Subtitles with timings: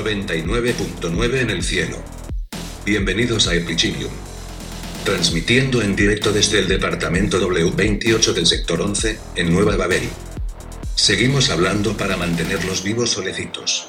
[0.00, 1.98] 99.9 en el cielo.
[2.86, 4.10] Bienvenidos a Epichinium.
[5.04, 10.08] Transmitiendo en directo desde el departamento W28 del sector 11, en Nueva Babel.
[10.94, 13.88] Seguimos hablando para mantenerlos vivos solecitos.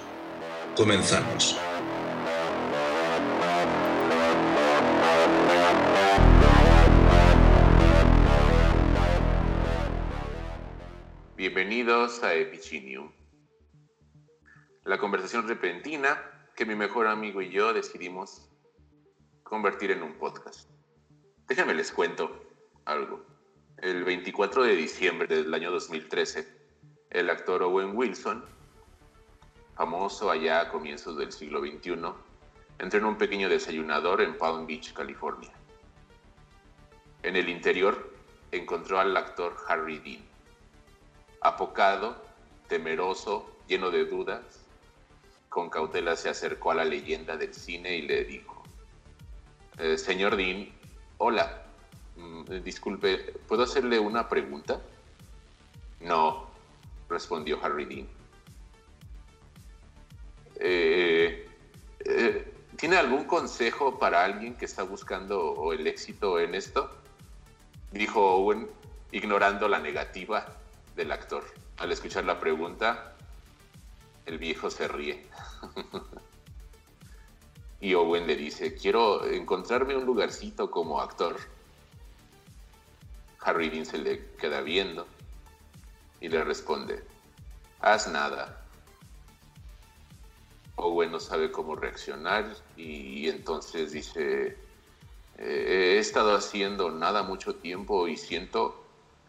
[0.76, 1.56] Comenzamos.
[11.38, 13.21] Bienvenidos a Epichinium.
[14.92, 16.22] La conversación repentina
[16.54, 18.46] que mi mejor amigo y yo decidimos
[19.42, 20.70] convertir en un podcast.
[21.48, 22.30] Déjenme les cuento
[22.84, 23.24] algo.
[23.78, 26.46] El 24 de diciembre del año 2013,
[27.10, 28.44] el actor Owen Wilson,
[29.76, 31.94] famoso allá a comienzos del siglo XXI,
[32.80, 35.54] entró en un pequeño desayunador en Palm Beach, California.
[37.24, 38.12] En el interior
[38.52, 40.26] encontró al actor Harry Dean,
[41.40, 42.22] apocado,
[42.68, 44.61] temeroso, lleno de dudas.
[45.52, 48.64] Con cautela se acercó a la leyenda del cine y le dijo,
[49.80, 50.70] eh, señor Dean,
[51.18, 51.64] hola,
[52.16, 54.80] mm, disculpe, ¿puedo hacerle una pregunta?
[56.00, 56.48] No,
[57.10, 58.08] respondió Harry Dean.
[60.56, 61.46] Eh,
[62.00, 66.90] eh, ¿Tiene algún consejo para alguien que está buscando el éxito en esto?
[67.92, 68.70] Dijo Owen,
[69.12, 70.46] ignorando la negativa
[70.96, 71.44] del actor.
[71.76, 73.18] Al escuchar la pregunta,
[74.32, 75.26] el viejo se ríe.
[77.84, 81.36] Y Owen le dice, quiero encontrarme un lugarcito como actor.
[83.40, 85.08] Harry Dean se le queda viendo
[86.20, 87.04] y le responde,
[87.80, 88.64] haz nada.
[90.76, 94.60] Owen no sabe cómo reaccionar y, entonces dice,
[95.40, 98.86] he estado haciendo nada mucho tiempo y siento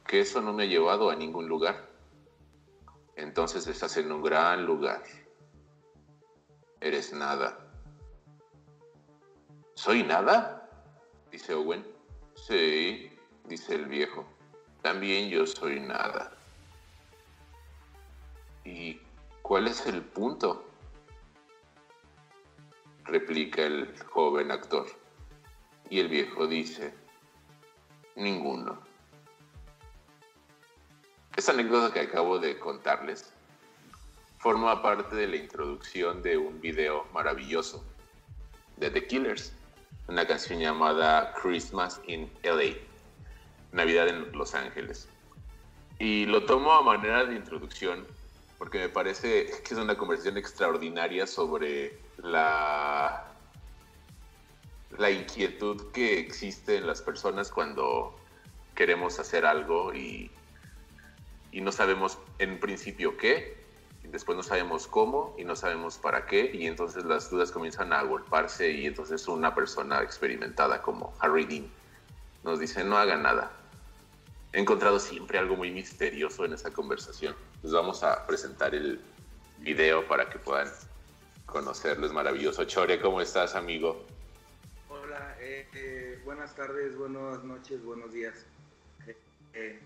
[0.07, 1.92] que eso no me ha llevado a ningún lugar.
[3.17, 5.03] Entonces estás en un gran lugar.
[6.81, 7.59] Eres nada.
[9.75, 10.69] ¿Soy nada?
[11.31, 11.87] dice Owen.
[12.35, 13.11] Sí,
[13.45, 14.25] dice el viejo.
[14.83, 16.33] También yo soy nada.
[18.65, 19.01] ¿Y
[19.43, 20.73] cuál es el punto?
[23.05, 24.87] replica el joven actor.
[25.91, 26.95] Y el viejo dice,
[28.17, 28.81] ninguno.
[31.35, 33.33] Esta anécdota que acabo de contarles
[34.39, 37.83] forma parte de la introducción de un video maravilloso
[38.77, 39.55] de The Killers
[40.09, 42.77] una canción llamada Christmas in LA,
[43.73, 45.09] Navidad en Los Ángeles.
[45.99, 48.07] Y lo tomo a manera de introducción
[48.59, 53.25] porque me parece que es una conversación extraordinaria sobre la,
[54.99, 58.15] la inquietud que existe en las personas cuando
[58.75, 60.31] queremos hacer algo y,
[61.53, 63.63] y no sabemos en principio qué,
[64.13, 68.01] después no sabemos cómo y no sabemos para qué, y entonces las dudas comienzan a
[68.01, 71.67] agolparse y entonces una persona experimentada como Harry Dean
[72.45, 73.53] nos dice no haga nada.
[74.53, 77.35] He encontrado siempre algo muy misterioso en esa conversación.
[77.63, 79.01] Les vamos a presentar el
[79.61, 80.69] video para que puedan
[81.47, 82.07] conocerlo.
[82.07, 82.65] Es maravilloso.
[82.65, 84.05] Chore, ¿cómo estás, amigo?
[84.91, 88.45] Hola, eh, eh, buenas tardes, buenas noches, buenos días.
[89.55, 89.81] Eh,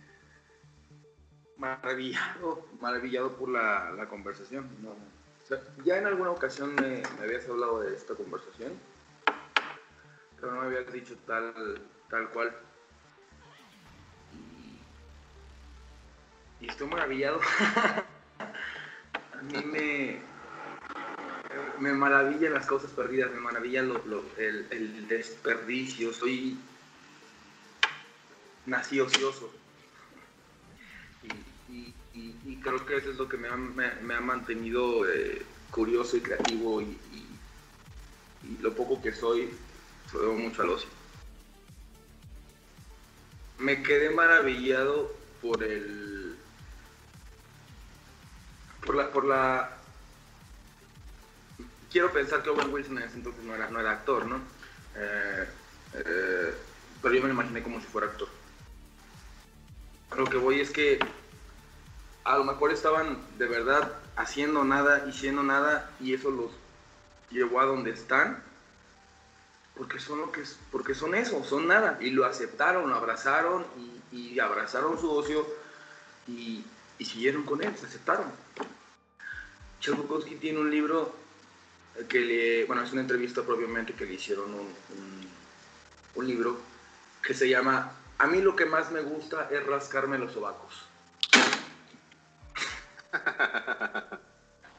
[1.59, 4.69] maravillado, maravillado por la, conversación.
[5.85, 8.73] ya en alguna ocasión me, habías hablado de esta conversación,
[10.37, 12.55] pero no me habías dicho tal, tal cual.
[16.61, 17.41] Y, estoy maravillado.
[18.39, 20.19] A mí me,
[21.79, 26.13] me maravillan las cosas perdidas, me maravilla el, el desperdicio.
[26.13, 26.59] Soy
[28.65, 29.53] nací ocioso
[31.69, 31.95] y,
[32.63, 36.81] creo que eso es lo que me ha, me, ha mantenido eh, curioso y creativo
[36.83, 36.99] y,
[38.61, 39.51] lo poco que soy,
[40.11, 40.89] se debo mucho al ocio.
[43.59, 46.37] Me quedé maravillado por el...
[48.85, 49.11] por la...
[49.11, 49.77] Por la
[51.91, 54.37] quiero pensar que Owen Wilson en ese entonces no era, no era actor, ¿no?
[54.97, 55.49] Eh,
[55.95, 56.55] eh,
[57.01, 58.29] pero yo me lo imaginé como si fuera actor.
[60.17, 60.99] lo que voy es que
[62.27, 66.51] a lo mejor estaban de verdad haciendo nada y siendo nada y eso los
[67.31, 68.43] llevó a donde están
[69.77, 70.43] porque son lo que
[70.73, 73.65] porque son eso, son nada y lo aceptaron, lo abrazaron
[74.13, 75.47] y, abrazaron su ocio
[76.27, 76.65] y,
[76.99, 78.27] siguieron con él, se aceptaron.
[79.81, 81.15] Cherbukovsky tiene un libro
[82.09, 84.69] que le, bueno, es una entrevista propiamente que le hicieron un,
[86.15, 86.59] un libro
[87.23, 90.86] que se llama A mí lo que más me gusta es rascarme los sobacos.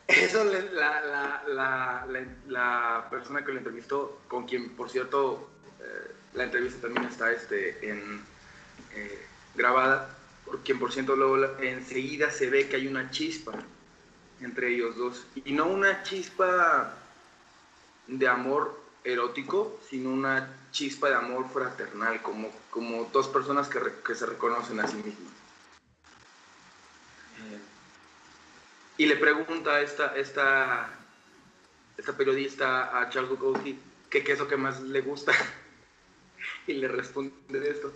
[0.08, 5.50] Eso eso la, la, la, la, persona que lo entrevistó, con quien, por cierto,
[5.82, 10.10] eh, la entrevista también está este, eh, grabada,
[10.46, 13.52] por quien, por cierto, luego enseguida se ve que hay una chispa
[14.42, 15.26] entre ellos dos.
[15.44, 16.94] Y no una chispa
[18.08, 24.16] de amor erótico, sino una chispa de amor fraternal, como, como dos personas que, que
[24.16, 25.34] se reconocen a sí mismas.
[27.40, 27.60] Eh,
[28.98, 30.90] y le pregunta a esta, esta,
[31.98, 33.80] esta periodista a Charles Bukowski
[34.10, 35.34] qué es lo que más le gusta.
[36.68, 37.34] y le responde
[37.70, 37.92] esto.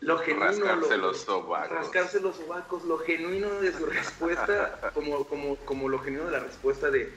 [0.00, 1.70] Lo genuino, rascarse los sobacos.
[1.70, 6.40] Rascarse los sobacos, lo genuino de su respuesta, como, como, como lo genuino de la
[6.40, 7.10] respuesta de,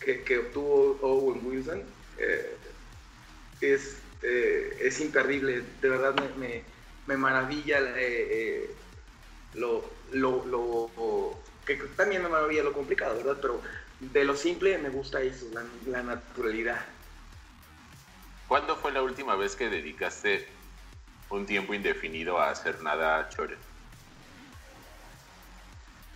[0.00, 1.82] que, que obtuvo Owen Wilson,
[2.18, 2.56] eh,
[3.60, 5.62] es, eh, es imperdible.
[5.80, 6.62] De verdad me, me,
[7.06, 8.70] me maravilla eh,
[9.56, 13.38] lo, lo, lo, que también me maravilla lo complicado, ¿verdad?
[13.40, 13.60] Pero
[14.00, 16.84] de lo simple me gusta eso, la, la naturalidad.
[18.48, 20.46] ¿Cuándo fue la última vez que dedicaste
[21.30, 23.56] un tiempo indefinido a hacer nada chore?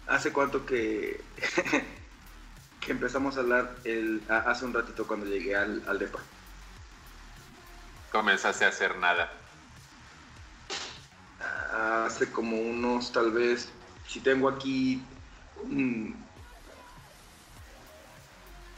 [0.06, 1.20] ¿Hace cuánto que,
[2.80, 6.20] que empezamos a hablar el, hace un ratito cuando llegué al, al DEPA?
[8.12, 9.32] Comenzaste a hacer nada.
[11.80, 13.70] Hace como unos, tal vez,
[14.06, 15.02] si tengo aquí...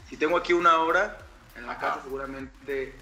[0.09, 1.17] si tengo aquí una hora,
[1.57, 2.95] en la casa seguramente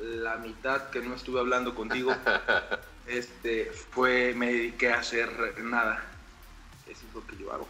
[0.00, 2.14] la mitad que no estuve hablando contigo,
[3.06, 6.04] este, fue, me dediqué a hacer nada.
[6.86, 7.66] Eso es lo que yo hago.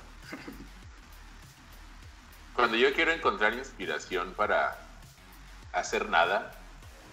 [2.55, 4.77] Cuando yo quiero encontrar inspiración para
[5.73, 6.53] hacer nada,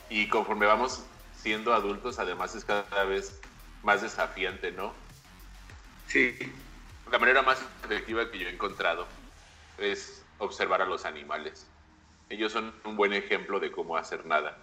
[0.10, 1.04] y conforme vamos
[1.38, 3.40] siendo adultos, además es cada vez
[3.84, 4.94] más desafiante, ¿no?
[6.08, 6.36] Sí.
[7.12, 9.06] La manera más efectiva que yo he encontrado
[9.78, 11.68] es observar a los animales.
[12.30, 14.58] Ellos son un buen ejemplo de cómo hacer nada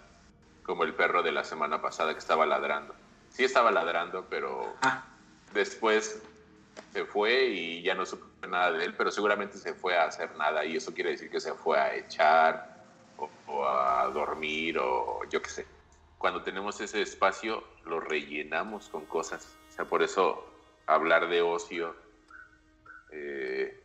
[0.63, 2.95] como el perro de la semana pasada que estaba ladrando.
[3.29, 5.05] Sí estaba ladrando, pero ah.
[5.53, 6.21] después
[6.93, 10.35] se fue y ya no supe nada de él, pero seguramente se fue a hacer
[10.35, 12.83] nada y eso quiere decir que se fue a echar
[13.17, 15.65] o, a dormir o yo qué sé.
[16.21, 19.57] Cuando tenemos ese espacio lo rellenamos con cosas.
[19.69, 20.47] O sea, por eso
[20.85, 21.95] hablar de ocio.
[23.09, 23.83] Eh,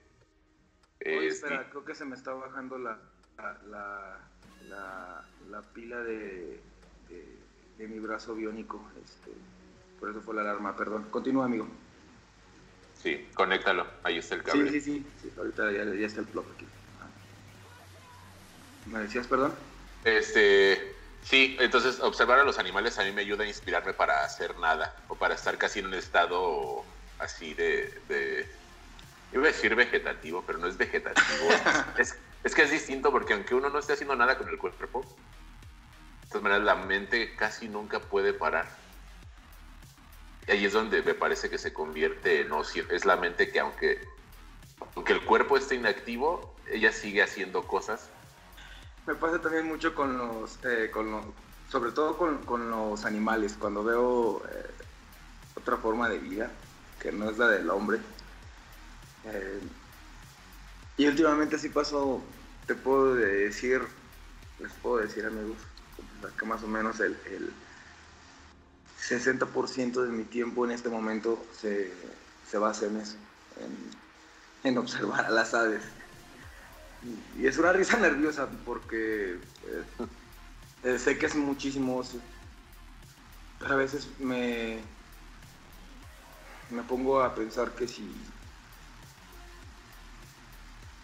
[1.01, 2.99] Oye, espera, creo que se me está bajando la,
[3.71, 6.61] la, la pila de,
[7.79, 8.87] de, mi brazo biónico.
[9.03, 9.31] Este,
[9.99, 11.07] por eso fue la alarma, perdón.
[11.11, 11.67] Continúa, amigo.
[12.93, 14.71] Sí, conéctalo, ahí está el cable.
[14.73, 16.67] Sí, sí, sí, ahorita ya, está el plug aquí.
[17.01, 17.09] Ah.
[18.93, 19.55] ¿Me decías, perdón?
[20.05, 20.96] Este,
[21.29, 24.97] sí, entonces observar a los animales a mí me ayuda a inspirarme para hacer nada
[25.09, 26.85] o para estar casi en un estado
[27.19, 28.49] así de, de
[29.33, 31.49] iba a decir vegetativo, pero no es vegetativo.
[31.99, 35.03] es, es que es distinto porque aunque uno no esté haciendo nada con el cuerpo,
[35.03, 38.67] de todas maneras, la mente casi nunca puede parar.
[40.47, 42.85] Y ahí es donde me parece que se convierte en ocio.
[42.91, 44.01] Es la mente que aunque,
[44.95, 48.11] aunque el cuerpo esté inactivo, ella sigue haciendo cosas.
[49.07, 51.23] Me pasa también mucho con los, eh, con
[51.71, 54.71] sobre todo con, los animales, cuando veo eh,
[55.55, 56.51] otra forma de vida,
[57.01, 57.99] que no es la del hombre.
[59.25, 59.61] Eh,
[60.97, 62.23] y últimamente sí paso,
[62.67, 63.83] te puedo decir,
[64.61, 65.59] les puedo decir amigos,
[66.39, 67.17] que más o menos el,
[68.99, 71.93] 60% de mi tiempo en este momento se,
[72.51, 73.17] se basa en eso,
[74.65, 75.83] en, observar a las aves.
[77.37, 79.39] Y, es una risa nerviosa porque
[80.85, 82.03] eh, sé que es muchísimo
[83.59, 84.79] pero a veces me,
[86.71, 88.11] me pongo a pensar que si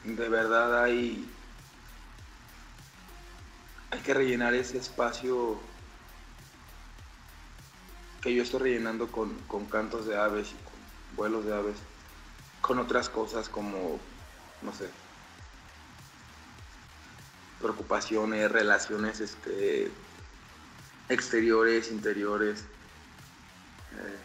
[0.05, 1.29] de verdad hay
[3.93, 5.59] hay que rellenar ese espacio
[8.23, 9.37] que yo estoy rellenando con,
[9.71, 11.77] cantos de aves y con vuelos de aves,
[12.61, 13.99] con otras cosas como,
[14.63, 14.89] no sé,
[17.63, 19.91] preocupaciones, relaciones este,
[21.09, 22.65] exteriores, interiores.
[23.93, 24.19] Eh,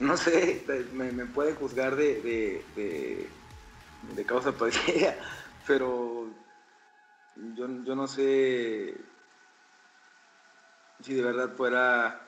[0.00, 2.20] no sé, me, me pueden juzgar de,
[2.76, 3.28] de,
[4.14, 5.18] de, causa poesía,
[5.66, 6.28] pero
[7.54, 8.94] yo, no sé
[11.00, 12.20] si de verdad fuera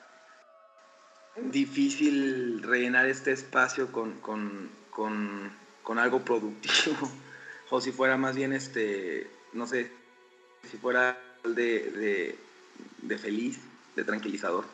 [1.35, 4.71] difícil rellenar este espacio con,
[5.97, 7.11] algo productivo
[7.69, 9.91] o si fuera más bien este, no sé,
[10.69, 12.37] si fuera de,
[13.01, 13.59] de, feliz,
[13.95, 14.65] de tranquilizador.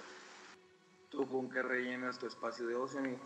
[1.09, 3.19] ¿Tú con qué rellenas tu espacio de ocio, amigo?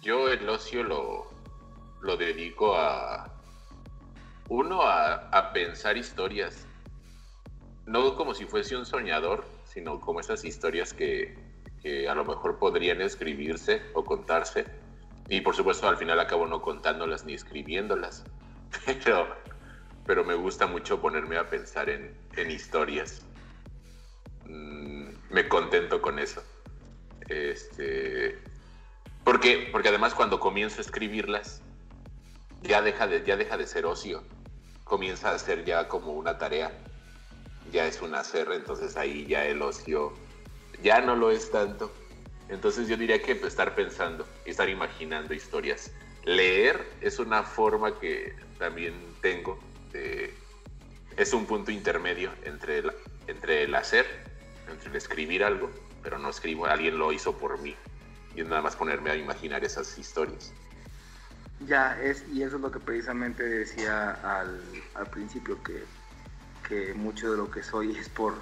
[0.00, 1.30] Yo el ocio lo,
[2.00, 3.30] lo dedico a,
[4.48, 6.66] uno, a, pensar historias.
[7.86, 11.36] No como si fuese un soñador, sino como esas historias que,
[11.82, 14.66] que a lo mejor podrían escribirse o contarse.
[15.28, 18.24] Y por supuesto al final acabo no contándolas ni escribiéndolas.
[19.04, 19.26] Pero,
[20.06, 23.22] pero me gusta mucho ponerme a pensar en, en historias.
[24.46, 26.42] Mm, me contento con eso.
[27.28, 28.38] Este,
[29.24, 31.60] porque, porque además cuando comienzo a escribirlas,
[32.62, 34.22] ya deja de, ya deja de ser ocio.
[34.84, 36.72] Comienza a ser ya como una tarea.
[37.70, 40.14] Ya es un hacer, entonces ahí ya el ocio
[40.82, 41.92] ya no lo es tanto.
[42.48, 45.92] Entonces yo diría que estar pensando estar imaginando historias.
[46.24, 49.58] Leer es una forma que también tengo
[49.92, 50.34] de,
[51.16, 52.92] es un punto intermedio entre el,
[53.26, 54.06] entre el hacer,
[54.70, 55.70] entre el escribir algo,
[56.02, 57.76] pero no escribo, alguien lo hizo por mí.
[58.34, 60.52] Y es nada más ponerme a imaginar esas historias.
[61.66, 64.62] Ya, es, y eso es lo que precisamente decía al,
[64.94, 65.82] al principio, que,
[66.68, 68.34] que, mucho de lo que soy es por,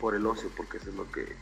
[0.00, 1.34] por el ocio, porque eso es lo que,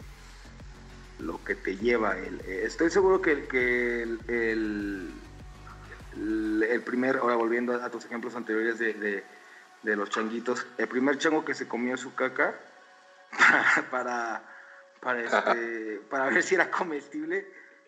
[1.23, 2.19] lo que te lleva.
[2.19, 5.13] El, estoy seguro que, que el, el,
[6.65, 9.25] el, primer, ahora volviendo a, tus ejemplos anteriores de,
[9.83, 12.55] de, los changuitos, el primer chango que se comió su caca
[13.91, 14.43] para,
[15.01, 17.47] para, este, para ver si era comestible,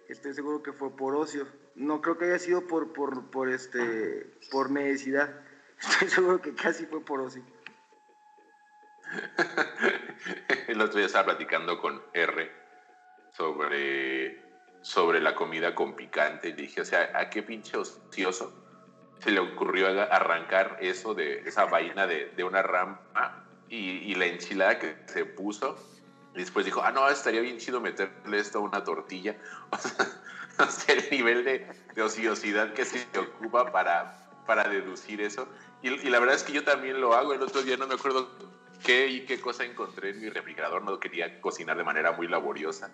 [0.08, 1.46] estoy seguro que fue por ocio.
[1.74, 5.28] No creo que haya sido por, por, por, este, por necesidad.
[5.80, 7.42] Estoy seguro que casi fue por ocio.
[10.68, 12.63] El otro día estaba platicando con R
[13.36, 14.40] sobre,
[14.82, 18.52] sobre la comida con picante y dije, o sea, ¿a qué pinche ocioso
[19.18, 23.00] se le ocurrió arrancar eso de esa vaina de, de una rama
[23.68, 25.76] y, la enchilada que se puso?
[26.34, 29.36] Y después dijo, ah, no, estaría bien chido meterle esto a una tortilla.
[30.56, 35.48] O sea, el nivel de, de, ociosidad que se ocupa para, para deducir eso.
[35.82, 37.34] Y, y, la verdad es que yo también lo hago.
[37.34, 38.30] El otro día no me acuerdo
[38.84, 40.84] qué y qué cosa encontré en mi refrigerador.
[40.84, 42.92] No quería cocinar de manera muy laboriosa.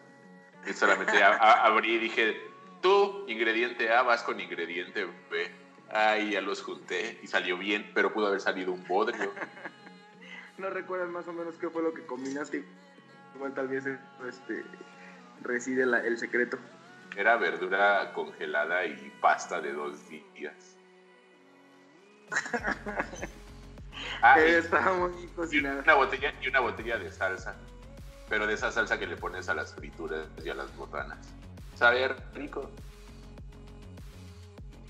[0.67, 2.51] Y solamente abrí y dije,
[2.81, 5.51] tú, ingrediente A, vas con ingrediente B.
[5.93, 9.33] Ahí ya los junté y salió bien, pero pudo haber salido un bodrio.
[10.59, 12.65] ¿No recuerdas más o menos qué fue lo que combinaste?
[13.35, 13.87] Igual tal vez
[14.29, 14.65] este,
[15.43, 16.59] reside el secreto.
[17.17, 20.77] Era verdura congelada y pasta de dos días.
[24.23, 25.77] ah, estaba muy cocinada.
[25.77, 27.57] Y una, botella, y una botella de salsa.
[28.31, 31.19] Pero de esa salsa que le pones a las frituras y a las botanas.
[31.75, 32.71] Sabe rico.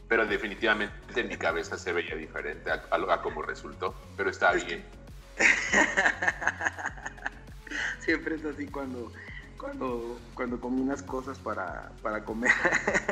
[0.08, 3.94] Pero definitivamente en mi cabeza se veía diferente a, a como resultó.
[4.16, 4.84] Pero está bien.
[8.00, 9.12] Siempre es así cuando,
[9.56, 12.52] cuando, cuando combinas cosas para, para comer.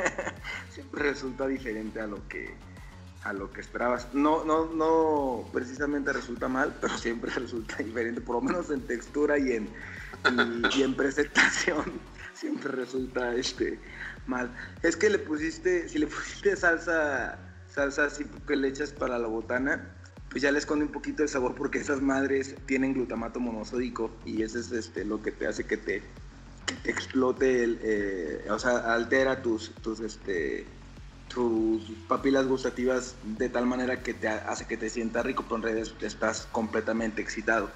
[0.69, 2.55] Siempre resulta diferente a lo que
[3.23, 4.13] a lo que esperabas.
[4.13, 9.37] No, no, no precisamente resulta mal, pero siempre resulta diferente, por lo menos en textura
[9.37, 9.69] y en,
[10.75, 11.99] y, en presentación.
[12.33, 13.79] Siempre resulta este
[14.27, 14.55] mal.
[14.81, 17.37] Es que le pusiste, si le pusiste salsa,
[17.73, 19.93] salsa así que le echas para la botana,
[20.29, 24.43] pues ya le esconde un poquito el sabor porque esas madres tienen glutamato monosódico y
[24.43, 26.03] eso es este, lo que te hace que te,
[26.85, 30.65] explote, el, eh, o sea, altera tus, tus, este,
[31.33, 35.63] tus papilas gustativas de tal manera que te hace que te sienta rico, pero en
[35.63, 37.71] realidad estás completamente excitado.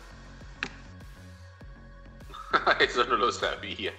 [2.80, 3.94] Eso no lo sabía.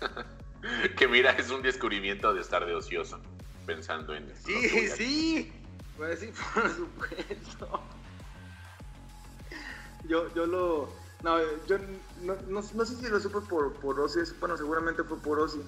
[0.96, 3.20] que mira, es un descubrimiento de estar de ocioso,
[3.66, 4.32] pensando en...
[4.44, 5.52] Sí, sí.
[5.96, 7.80] Pues sí, por supuesto.
[10.08, 10.88] Yo, yo lo.
[11.22, 11.38] No,
[11.68, 11.78] yo
[12.22, 14.20] no, no, sé si lo supe por, por Osi.
[14.40, 15.60] Bueno, seguramente fue por Osi.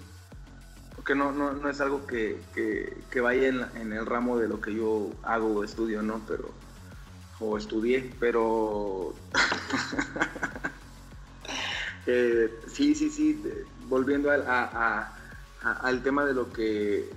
[0.96, 4.60] Porque no, no, no es algo que, que, vaya en, en, el ramo de lo
[4.60, 6.20] que yo hago o estudio, ¿no?
[6.26, 6.50] Pero.
[7.38, 9.14] O estudié, pero.
[12.06, 13.42] Sí, sí, sí.
[13.88, 15.12] Volviendo a, a,
[15.62, 17.10] al tema de lo que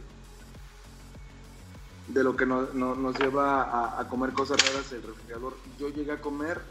[2.07, 5.57] de lo que nos lleva a, comer cosas raras el refrigerador.
[5.77, 6.61] Yo llegué a comer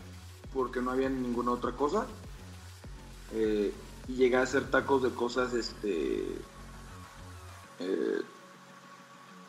[0.55, 2.07] porque no había ninguna otra cosa.
[3.35, 3.73] Eh,
[4.09, 6.39] y llegué a hacer tacos de cosas este
[7.81, 8.23] eh,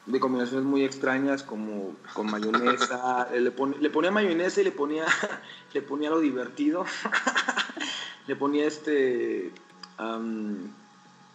[0.08, 5.06] de combinaciones muy extrañas como con mayonesa le, le, ponía mayonesa y le ponía
[5.74, 6.86] le ponía lo divertido
[8.27, 9.51] le ponía este
[10.00, 10.69] um,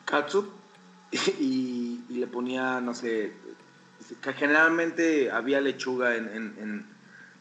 [0.04, 0.49] katsup
[1.40, 3.32] y, le ponía no sé
[4.20, 6.92] que generalmente había lechuga en, en,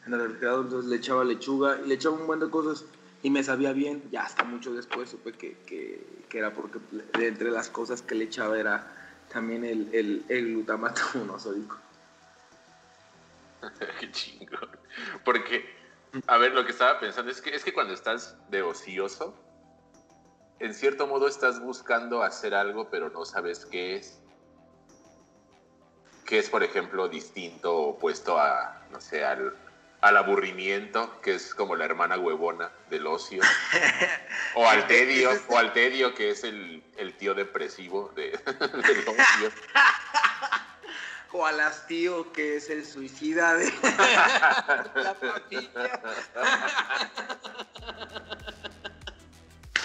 [0.08, 2.86] el refrigerador, entonces le echaba lechuga y le echaba un buen de cosas
[3.24, 4.04] y me sabía bien.
[4.12, 6.80] Ya hasta mucho después supe que, que, era porque
[7.20, 8.88] entre las cosas que le echaba era
[9.32, 11.78] también el, el, el glutamato monosódico.
[14.00, 14.70] Qué chingón.
[15.24, 15.66] Porque,
[16.28, 19.36] a ver, lo que estaba pensando es que, es que cuando estás de ocioso,
[20.60, 24.20] en cierto modo estás buscando hacer algo, pero no sabes qué es.
[26.26, 29.58] Que es, por ejemplo, distinto o opuesto a, no sé, al,
[30.02, 33.42] al aburrimiento, que es como la hermana huevona del ocio.
[34.54, 39.50] O al tedio, o al tedio, que es el, el tío depresivo de, del ocio.
[41.34, 43.66] O al hastío, que es el suicida de
[44.96, 46.02] la familia.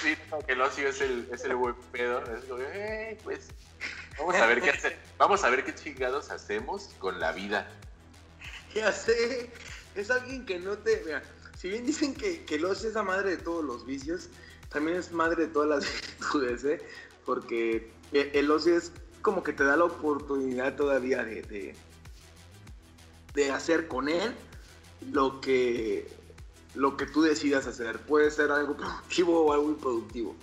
[0.03, 2.21] Sí, no, que el ocio es el, es el buen pedo.
[2.37, 3.49] Es como, "Eh, pues,
[4.19, 4.99] vamos a ver qué hacer.
[5.19, 7.69] Vamos a ver qué chingados hacemos con la vida.
[8.75, 9.50] Ya sé,
[9.95, 11.03] es alguien que no te...
[11.07, 11.23] Mira,
[11.57, 14.29] si bien dicen que, que el ocio es la madre de todos los vicios,
[14.69, 16.83] también es madre de todas las virtudes, ¿eh?
[17.25, 18.93] Porque el ocio es
[19.26, 21.75] como que te da la oportunidad todavía de,
[23.35, 24.33] de, hacer con él
[25.11, 26.06] lo que,
[26.76, 27.99] lo que tú decidas hacer.
[27.99, 30.37] Puede ser algo productivo o algo improductivo.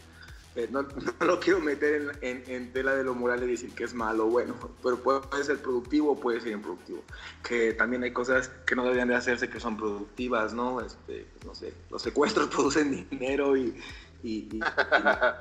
[0.58, 0.86] Eh, no,
[1.26, 4.54] lo quiero meter en, tela de lo moral y decir que es malo o bueno,
[4.84, 7.06] pero puede, ser productivo o puede ser improductivo.
[7.42, 10.82] Que también hay cosas que no deberían de hacerse que son productivas, ¿no?
[10.82, 13.80] Este, no sé, los secuestros producen dinero y
[14.24, 14.66] no,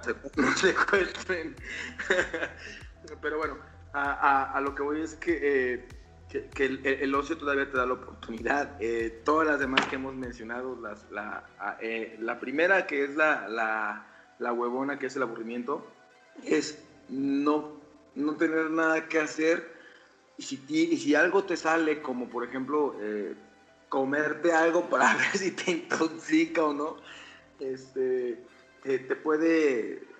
[0.05, 1.57] se, no secuestren.
[3.21, 3.59] Pero bueno,
[3.93, 5.89] a, lo que voy es que, eh,
[6.55, 8.77] que, el, ocio todavía te da la oportunidad.
[8.81, 11.45] Eh, todas las demás que hemos mencionado, las, la,
[11.81, 14.07] eh, la primera que es la, la,
[14.39, 15.87] la huevona, que es el aburrimiento,
[16.45, 17.81] es no,
[18.15, 19.73] no tener nada que hacer.
[20.39, 22.97] Y si, y si algo te sale, como por ejemplo
[23.89, 26.97] comerte algo para ver si te intoxica o no,
[27.61, 28.43] este,
[28.83, 30.12] te, te puede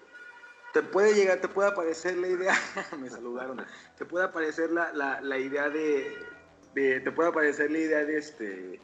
[0.73, 2.55] te puede llegar, te puede aparecer la idea,
[2.99, 3.65] me saludaron,
[3.97, 6.17] te puede aparecer la, la, la idea de,
[6.73, 8.83] de- te puede aparecer la idea de este,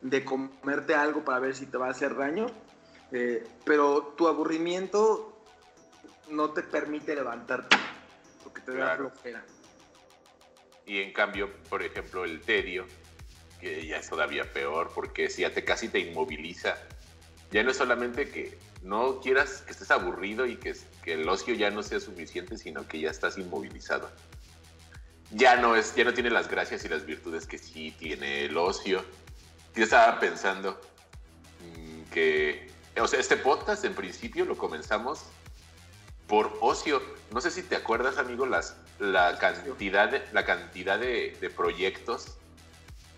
[0.00, 2.46] de comerte algo para ver si te va a hacer daño,
[3.12, 5.36] eh, pero tu aburrimiento
[6.28, 7.76] no te permite levantarte,
[8.42, 9.10] porque te da Claro.
[9.10, 9.44] flojera.
[10.86, 12.86] Y en cambio, por ejemplo, el tedio,
[13.58, 16.78] que ya es todavía peor, porque si ya te casi te inmoviliza.
[17.50, 21.54] Ya no es solamente que no quieras que estés aburrido y que, que el ocio
[21.54, 24.10] ya no sea suficiente, sino que ya estás inmovilizado.
[25.32, 28.56] Ya no, es, ya no tiene las gracias y las virtudes que sí tiene el
[28.56, 29.04] ocio.
[29.74, 30.80] Yo estaba pensando
[31.60, 35.24] mm, que, o sea, este podcast en principio lo comenzamos
[36.26, 37.02] por ocio.
[37.32, 42.36] No sé si te acuerdas, amigo, las, la cantidad de, la cantidad de, de proyectos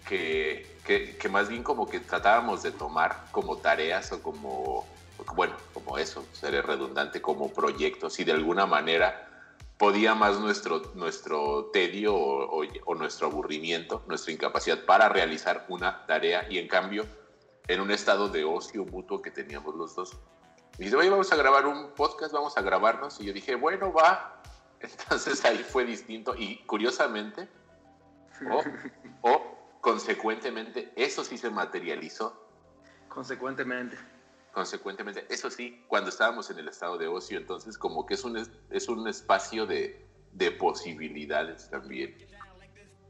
[0.06, 4.86] que, que, que más bien como que tratábamos de tomar como tareas o como,
[5.34, 9.28] bueno, como eso, seré redundante, como proyectos y de alguna manera
[9.78, 16.06] podía más nuestro, nuestro tedio o, o- o nuestro aburrimiento, nuestra incapacidad para realizar una
[16.06, 17.04] tarea y en cambio
[17.68, 20.16] en un estado de ocio mutuo que teníamos los dos.
[20.78, 23.20] Y dice, oye, vamos a grabar un podcast, vamos a grabarnos.
[23.20, 24.42] Y yo dije, bueno, va.
[24.80, 26.34] Entonces ahí fue distinto.
[26.36, 27.48] Y curiosamente,
[28.50, 28.62] o,
[29.30, 32.40] o consecuentemente, eso sí se materializó.
[33.08, 33.96] Consecuentemente.
[34.52, 38.36] Consecuentemente, eso sí, cuando estábamos en el estado de ocio, entonces como que es un,
[38.70, 39.98] es, un espacio de,
[40.32, 42.14] de posibilidades también.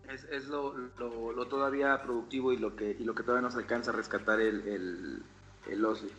[0.08, 3.56] Es, es lo, lo- lo todavía productivo y lo que, y lo que todavía nos
[3.56, 5.22] alcanza a rescatar el, el,
[5.68, 6.10] el ocio.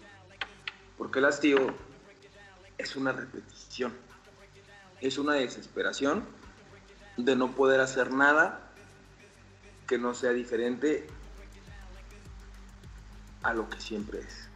[0.98, 1.58] Porque el hastío
[2.78, 3.94] es una repetición,
[5.00, 6.26] es una desesperación
[7.16, 8.60] de no poder hacer nada
[9.88, 11.08] que no sea diferente
[13.44, 14.50] a lo que siempre es.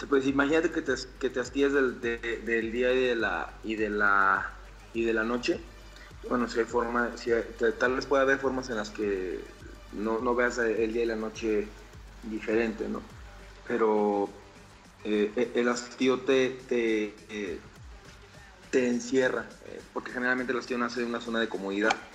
[0.00, 1.40] Te- Pues imagínate que te, que te
[1.74, 4.58] del, de- del día y de la y de la
[4.92, 5.60] y de la noche.
[6.28, 7.16] Bueno, si hay forma,
[7.72, 9.56] tal vez pueda haber formas en las que
[9.92, 11.74] no, no veas el día y la noche
[12.22, 13.08] diferente, ¿no?
[13.64, 14.52] Pero
[15.04, 17.62] eh, e- el hastío te, te, eh,
[18.70, 22.10] te encierra, eh, porque generalmente el hastío nace en una zona de comodidad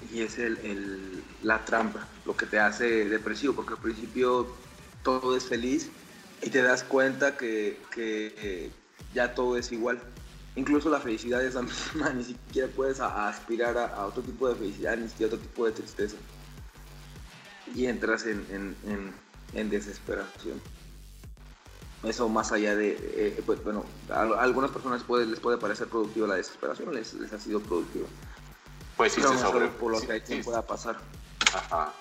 [0.00, 4.68] y es el, el- la trampa, lo que te hace depresivo, porque al principio
[5.02, 5.97] todo es feliz
[6.42, 8.70] y te das cuenta que, que, eh,
[9.14, 10.00] ya todo es igual.
[10.56, 11.62] Incluso la felicidad es la
[11.94, 15.34] misma, ni siquiera puedes a- a aspirar a, a otro tipo de felicidad, ni siquiera
[15.34, 16.16] otro tipo de tristeza.
[17.74, 19.12] Y entras en, en- en-
[19.54, 20.60] en desesperación.
[22.04, 26.28] Eso más allá de, eh, pues, bueno, a, algunas personas puede- les puede parecer productiva
[26.28, 28.06] la desesperación, les, les ha sido productiva.
[28.96, 29.68] Pues sí Pero se sobre...
[29.68, 30.96] por lo sí- que hay sí- quien pueda pasar.
[31.52, 31.92] ajá.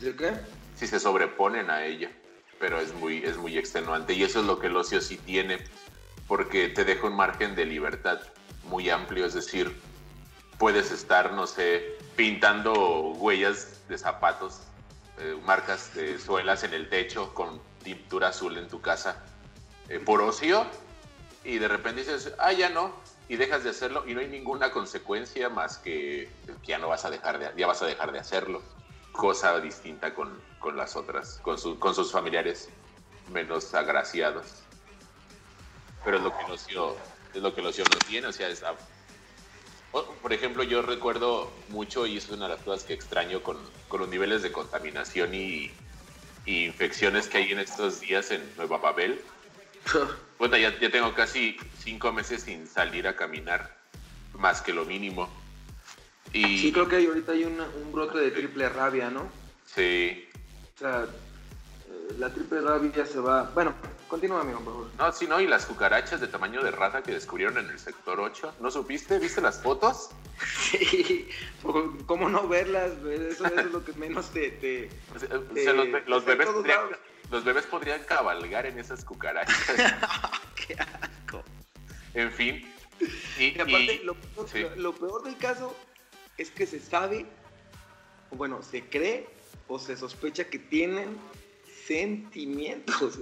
[0.00, 0.32] ¿De qué?
[0.76, 2.10] sí se sobreponen a ella,
[2.58, 5.58] pero es muy, es muy extenuante y eso es lo que el ocio sí tiene.
[6.26, 8.18] porque te deja un margen de libertad
[8.64, 9.72] muy amplio, es decir,
[10.58, 14.62] puedes estar, no sé, pintando huellas de zapatos,
[15.18, 19.22] eh, marcas de suelas en el techo con pintura azul en tu casa
[19.88, 20.66] eh, por ocio
[21.44, 22.92] y de repente dices, ah, ya no,
[23.28, 26.28] y dejas de hacerlo y no hay ninguna consecuencia más que,
[26.64, 28.62] ya no vas a dejar de, ya vas a dejar de hacerlo.
[29.12, 32.70] Cosa distinta con, con las otras, con, con sus familiares
[33.32, 34.64] menos agraciados.
[36.04, 36.96] Pero es lo que el ocio,
[37.32, 38.64] es lo que el ocio no tiene, o sea, es,
[39.92, 44.00] por ejemplo, yo recuerdo mucho, y es una de las cosas que extraño con, con
[44.00, 45.70] los niveles de contaminación y,
[46.46, 49.20] y, infecciones que hay en estos días en Nueva Babel.
[50.40, 53.78] bueno, ya, ya tengo casi cinco meses sin salir a caminar,
[54.32, 55.28] más que lo mínimo.
[56.32, 59.30] Y, sí, creo que ahorita hay un brote de triple rabia, ¿no?
[59.66, 60.25] Sí.
[60.76, 63.44] O sea, eh, la triple rabia se va.
[63.54, 63.74] Bueno,
[64.08, 64.90] continúa, amigo, por favor.
[64.98, 68.20] No, sí, no, y las cucarachas de tamaño de rata que descubrieron en el sector
[68.20, 68.56] 8.
[68.60, 69.18] ¿No supiste?
[69.18, 70.10] ¿Viste las fotos?
[70.60, 71.30] Sí,
[72.04, 72.92] ¿cómo no verlas?
[73.06, 74.90] Eso, es lo que menos te.
[76.06, 76.80] los, bebés podrían,
[77.30, 79.56] los bebés podrían cabalgar en esas cucarachas.
[80.54, 81.42] ¡Qué asco!
[82.12, 82.70] En fin.
[83.38, 85.74] Y, aparte, lo, peor del caso
[86.36, 87.24] es que se sabe,
[88.30, 89.35] bueno, se cree
[89.68, 91.18] o se sospecha que tienen
[91.86, 93.20] sentimientos.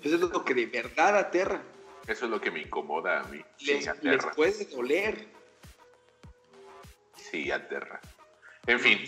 [0.00, 1.62] Eso es lo que de verdad aterra.
[2.06, 3.42] Eso es lo que me incomoda a mí.
[3.60, 5.26] Les, les puede doler.
[7.16, 8.00] Sí, aterra.
[8.66, 9.00] En fin.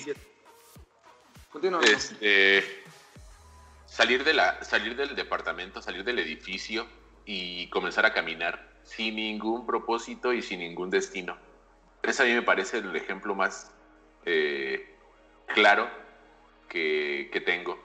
[1.53, 1.89] Continuamos.
[1.89, 2.65] Este,
[3.87, 6.87] salir, de la, salir del departamento, salir del edificio
[7.25, 11.37] y comenzar a caminar sin ningún propósito y sin ningún destino.
[12.03, 13.71] Ese a mí me parece el ejemplo más
[14.25, 14.97] eh,
[15.47, 15.89] claro
[16.69, 17.79] que, tengo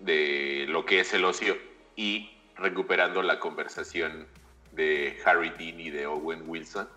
[0.00, 1.56] de lo que es el ocio
[1.96, 4.26] y recuperando la conversación
[4.72, 6.88] de Harry Dean y de Owen Wilson,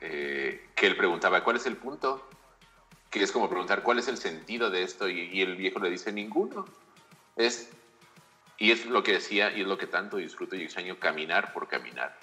[0.00, 2.28] eh, que él preguntaba, ¿cuál es el punto?
[3.10, 5.08] Que es como preguntar, ¿cuál es el sentido de esto?
[5.08, 6.64] Y, el viejo le dice, ninguno.
[7.36, 7.70] Es,
[8.58, 11.68] y es lo que decía, y es lo que tanto disfruto y extraño, caminar por
[11.68, 12.18] caminar.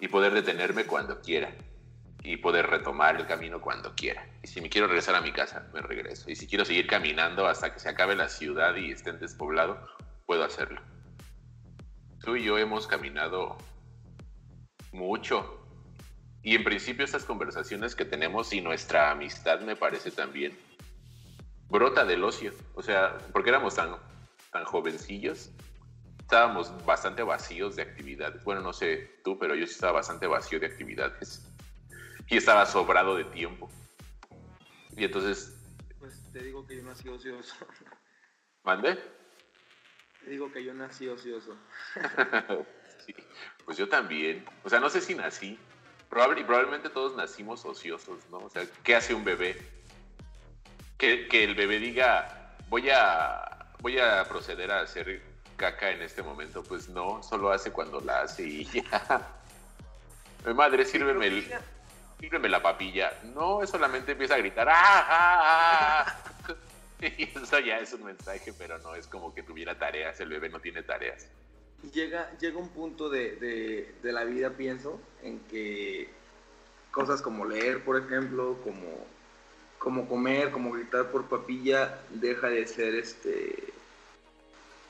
[0.00, 1.52] Y poder detenerme cuando quiera
[2.24, 4.26] y poder retomar el camino cuando quiera.
[4.42, 6.30] Y si me quiero regresar a mi casa, me regreso.
[6.30, 9.84] Y si quiero seguir caminando hasta que se acabe la ciudad y esté despoblado,
[10.24, 10.80] puedo hacerlo.
[12.20, 13.58] Tú y yo hemos caminado
[14.92, 15.58] mucho.
[16.42, 20.56] Y en principio estas conversaciones que tenemos y nuestra amistad me parece también
[21.68, 22.52] brota del ocio.
[22.74, 23.96] O sea, porque éramos tan,
[24.52, 25.50] tan jovencillos,
[26.20, 28.44] estábamos bastante vacíos de actividades.
[28.44, 31.51] Bueno, no sé tú, pero yo sí estaba bastante vacío de actividades
[32.32, 33.68] y estaba sobrado de tiempo.
[34.96, 35.54] Y entonces...
[35.98, 37.54] Pues te digo que yo nací ocioso.
[38.64, 38.98] ¿Mande?
[40.24, 41.54] Te digo que yo nací ocioso.
[43.04, 43.14] sí,
[43.66, 44.46] pues yo también.
[44.64, 45.58] O sea, no sé si nací.
[45.58, 48.38] y probablemente todos nacimos ociosos, ¿no?
[48.38, 49.54] O sea, ¿qué hace un bebé?
[50.96, 55.22] Que, que el bebé diga, voy a, voy a proceder a hacer
[55.58, 56.62] caca en este momento.
[56.62, 59.28] Pues no, solo hace cuando la hace y ya.
[60.46, 61.52] Mi madre, sírveme el
[62.22, 63.12] sírveme la papilla.
[63.34, 64.74] No, es solamente empieza a gritar, ¡ah!
[65.08, 66.54] ah, ah".
[67.00, 70.60] eso ya es un mensaje, pero no es como que tuviera tareas, el bebé no
[70.60, 71.26] tiene tareas.
[71.92, 76.08] Llega, llega un punto de, la vida, pienso, en que
[76.92, 79.04] cosas como leer, por ejemplo, como,
[79.80, 83.72] como comer, como gritar por papilla, deja de ser este...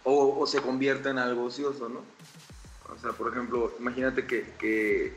[0.05, 2.03] O, se convierte en algo ocioso, ¿no?
[2.95, 5.15] O sea, por ejemplo, imagínate que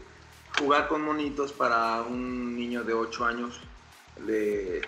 [0.57, 3.59] jugar con monitos para un niño de 8 años
[4.25, 4.81] le,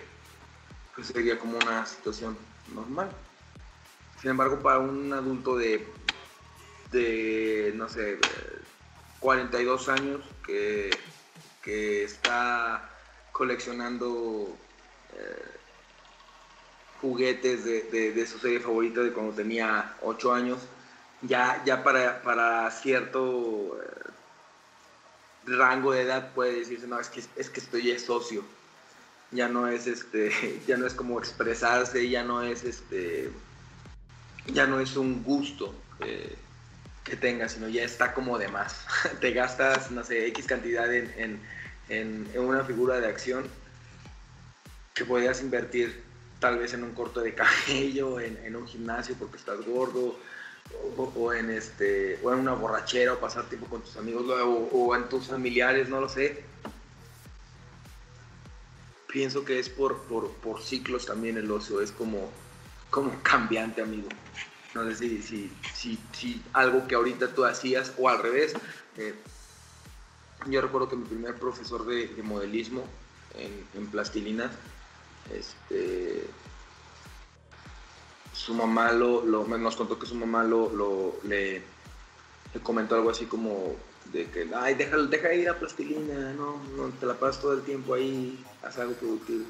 [0.94, 2.36] pues, sería como una situación
[2.74, 3.10] normal.
[4.20, 5.86] Sin embargo, para un adulto de,
[6.90, 8.18] de no sé,
[9.20, 10.90] 42 años que,
[11.62, 12.90] que está
[13.32, 14.56] coleccionando
[15.14, 15.58] eh,
[17.00, 20.58] juguetes de, su serie favorita de cuando tenía 8 años,
[21.22, 23.97] ya, ya para, para cierto eh,
[25.56, 28.44] rango de edad puede decirse, no, es que, es que estoy ya socio.
[29.30, 33.30] Ya no es este, ya no es como expresarse, ya no es este,
[34.46, 35.74] ya no es un gusto
[37.08, 38.84] que tengas, sino ya está como de más.
[39.20, 41.12] Te gastas, no sé, X cantidad en,
[41.88, 43.46] en, en, una figura de acción
[44.94, 46.02] que podrías invertir
[46.38, 50.18] tal vez en un corto de cabello, en, en un gimnasio porque estás gordo,
[50.96, 54.24] o, en este o en una borrachera o pasar tiempo con tus amigos
[54.72, 56.42] o, en tus familiares, no lo sé.
[59.06, 62.30] Pienso que es por, por, ciclos también el ocio, es como,
[62.90, 64.08] como cambiante, amigo.
[64.74, 68.52] No sé si, si, algo que ahorita tú hacías o al revés.
[68.96, 69.14] Eh,
[70.46, 72.84] yo recuerdo que mi primer profesor de, modelismo
[73.34, 74.50] en, en, plastilina,
[75.34, 76.26] este,
[78.38, 81.60] su mamá lo, lo, nos contó que su mamá lo, lo le,
[82.62, 83.74] comentó algo así como
[84.12, 87.62] de que, ay, deja, deja ir a plastilina, no, no te la pasas todo el
[87.62, 89.44] tiempo ahí, haz algo productivo.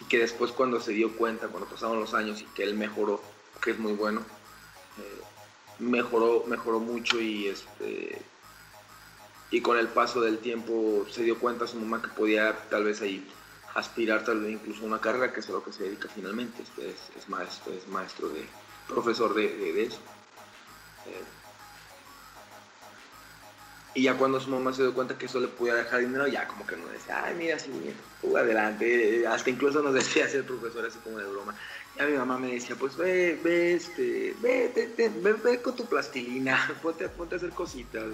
[0.00, 3.22] Y que después cuando se dio cuenta, cuando pasaron los años y que él mejoró,
[3.62, 4.22] que es muy bueno,
[4.98, 5.22] eh,
[5.78, 8.20] mejoró, mejoró mucho y este
[9.52, 13.00] y con el paso del tiempo se dio cuenta su mamá que podía tal vez
[13.00, 13.24] ahí
[13.76, 16.62] aspirar tal vez incluso a una carrera que es a lo que se dedica finalmente,
[16.62, 18.44] este es, es, maestro, es maestro de,
[18.88, 19.98] profesor de, eso.
[21.06, 21.22] Eh,
[23.94, 26.46] y ya cuando su mamá se dio cuenta que eso le podía dejar dinero, ya
[26.46, 27.70] como que no decía, ay, mira, sí,
[28.20, 29.26] tú adelante.
[29.26, 31.54] Hasta incluso nos decía ser profesor así como de broma.
[31.96, 36.70] Ya mi mamá me decía, pues ve, ve, este, ve, ve, ve, con tu plastilina,
[36.82, 38.04] ponte, ponte a hacer cositas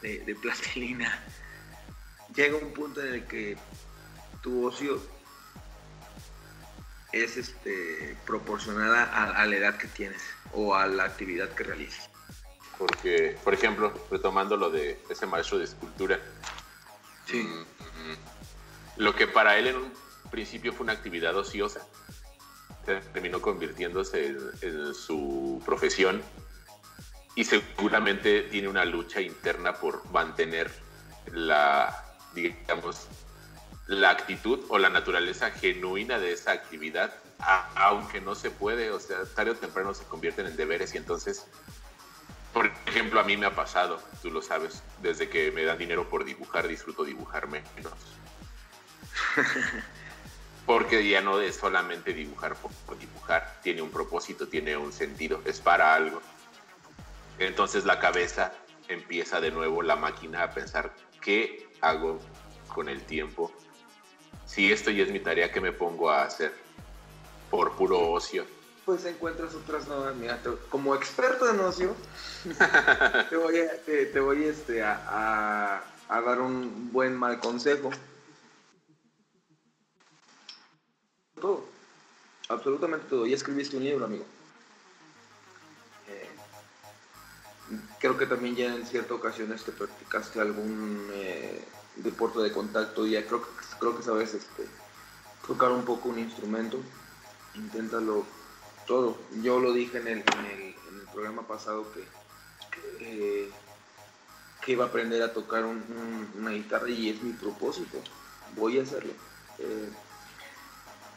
[0.00, 1.22] de, plastilina.
[2.34, 3.58] Llega un punto en el que
[4.42, 5.00] tu ocio
[7.12, 12.10] es este, proporcionada a, a la edad que tienes o a la actividad que realizas.
[12.78, 16.18] Porque, por ejemplo, retomando lo de ese maestro de escultura,
[17.32, 18.16] mm, mm,
[18.96, 19.92] lo que para él en un
[20.30, 21.86] principio fue una actividad ociosa,
[22.84, 26.20] terminó convirtiéndose en, su profesión
[27.36, 30.70] y seguramente tiene una lucha interna por mantener
[31.26, 33.06] la, digamos,
[33.86, 37.12] la actitud o la naturaleza genuina de esa actividad,
[37.74, 41.46] aunque no se puede, o sea, tarde o temprano se convierten en deberes y entonces
[42.52, 46.08] por ejemplo, a mí me ha pasado, tú lo sabes, desde que me dan dinero
[46.08, 47.64] por dibujar, disfruto dibujar menos.
[50.66, 55.60] Porque ya no es solamente dibujar por, dibujar, tiene un propósito, tiene un sentido, es
[55.60, 56.20] para algo.
[57.38, 58.52] Entonces la cabeza
[58.86, 62.20] empieza de nuevo la máquina a pensar, ¿qué hago
[62.68, 63.50] con el tiempo?
[64.46, 66.52] Si esto ya es mi tarea, ¿qué me pongo a hacer?
[67.50, 68.44] Por puro ocio
[68.84, 70.14] pues encuentras otras nuevas.
[70.16, 71.94] Mira, como experto en ocio,
[73.30, 77.90] te voy, a, te, voy este, a, a, dar un buen mal consejo.
[81.40, 81.64] Todo,
[82.48, 83.26] absolutamente todo.
[83.26, 84.24] Ya escribiste un libro, amigo.
[86.08, 86.28] Eh,
[87.98, 91.64] creo que también ya en cierta ocasión te practicaste algún eh,
[91.96, 93.06] deporte de contacto.
[93.06, 93.42] Ya creo,
[93.78, 94.66] creo que sabes este,
[95.46, 96.78] tocar un poco un instrumento.
[97.54, 98.24] Inténtalo
[98.86, 99.18] todo.
[99.42, 100.72] Yo lo dije en el, en el,
[101.12, 103.50] programa pasado que,
[104.64, 107.98] que, iba a aprender a tocar una guitarra y es mi propósito.
[108.56, 109.12] Voy a hacerlo.
[109.58, 109.90] Eh,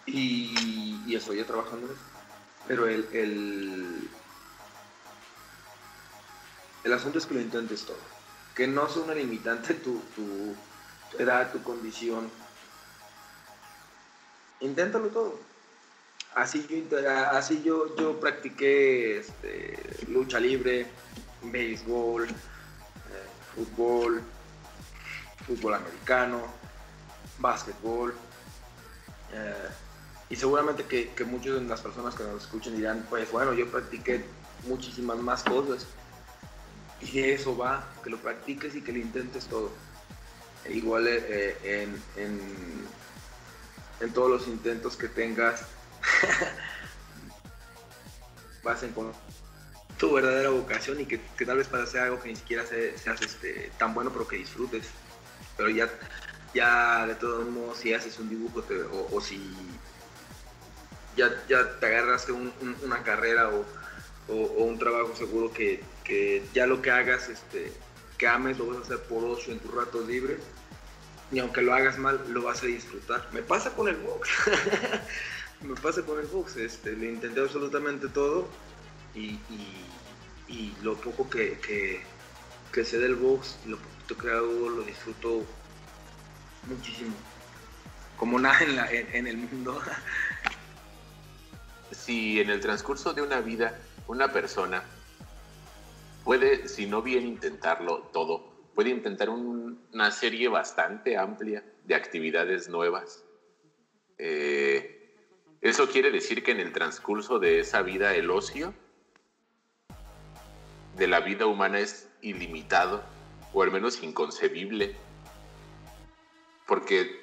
[0.08, 2.02] y, y, estoy ya trabajando en eso.
[2.68, 4.10] Pero el, el,
[6.84, 8.15] el asunto es que lo intentes todo.
[8.56, 10.56] Que no sea una limitante tu, tu
[11.20, 12.30] edad, tu condición.
[14.62, 15.56] Inténtalo todo
[16.36, 16.98] así yo,
[17.32, 20.86] así yo, yo practiqué este, lucha libre,
[21.42, 22.34] béisbol, eh,
[23.56, 24.22] fútbol,
[25.48, 26.42] fútbol americano,
[27.40, 28.14] básquetbol.
[29.34, 29.70] Eh,
[30.30, 33.70] y seguramente que, que muchas de las personas que nos escuchen dirán, pues bueno, yo
[33.72, 34.26] practiqué
[34.68, 35.88] muchísimas más cosas.
[37.02, 39.72] Y eso va, que lo practiques y que lo intentes todo.
[40.64, 42.40] E igual eh, en, en,
[44.00, 45.66] en todos los intentos que tengas,
[48.64, 48.88] vas a
[49.98, 53.72] tu verdadera vocación y que, tal vez para hacer algo que ni siquiera seas este,
[53.78, 54.88] tan bueno, pero que disfrutes.
[55.56, 55.90] Pero ya,
[56.54, 58.64] ya de todos modos, si haces un dibujo
[59.12, 59.42] o, si
[61.16, 63.66] ya, ya te agarraste una carrera o,
[64.28, 65.84] un trabajo seguro que,
[66.54, 67.72] ya lo que hagas, este,
[68.18, 70.40] que ames, lo vas a hacer por ocio en tus ratos libres.
[71.32, 73.28] Y aunque lo hagas mal, lo vas a disfrutar.
[73.34, 74.30] Me pasa con el box.
[75.62, 78.48] me pasa con el box, este, le intenté absolutamente todo
[79.14, 79.40] y,
[80.84, 81.60] lo poco que,
[82.72, 85.44] que, sé del box, lo poquito que hago, lo disfruto
[86.68, 87.16] muchísimo.
[88.18, 89.82] Como nada en, en el mundo.
[91.92, 94.84] si en el transcurso de una vida una persona
[96.24, 103.24] puede, si no bien intentarlo todo, puede intentar una serie bastante amplia de actividades nuevas.
[104.18, 105.14] Eh,
[105.62, 108.74] eso quiere decir que en el transcurso de esa vida el ocio
[110.96, 113.04] de la vida humana es ilimitado
[113.54, 114.96] o al menos inconcebible,
[116.68, 117.22] porque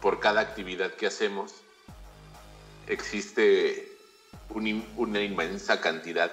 [0.00, 1.62] por cada actividad que hacemos
[2.86, 3.93] existe
[4.50, 6.32] una inmensa cantidad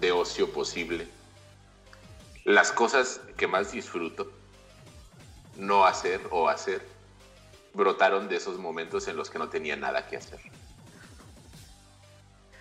[0.00, 1.08] de ocio posible.
[2.44, 4.30] Las cosas que más disfruto
[5.56, 6.82] no hacer o hacer
[7.74, 10.40] brotaron de esos momentos en los que no tenía nada que hacer.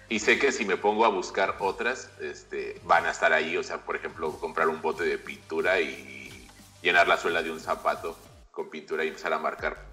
[0.08, 3.58] Y sé que si me pongo a buscar otras, este, van a estar ahí.
[3.58, 6.48] O sea, por ejemplo, comprar un bote de pintura y
[6.82, 8.16] llenar la suela de un zapato
[8.52, 9.84] con pintura y empezar a marcar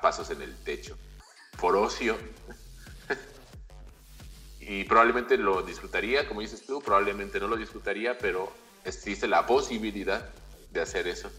[0.00, 0.98] pasos en el techo.
[1.60, 2.16] Por ocio.
[4.68, 8.52] Y probablemente lo disfrutaría, como dices tú, probablemente no lo disfrutaría, pero
[8.84, 10.28] existe la posibilidad
[10.72, 11.30] de hacer eso.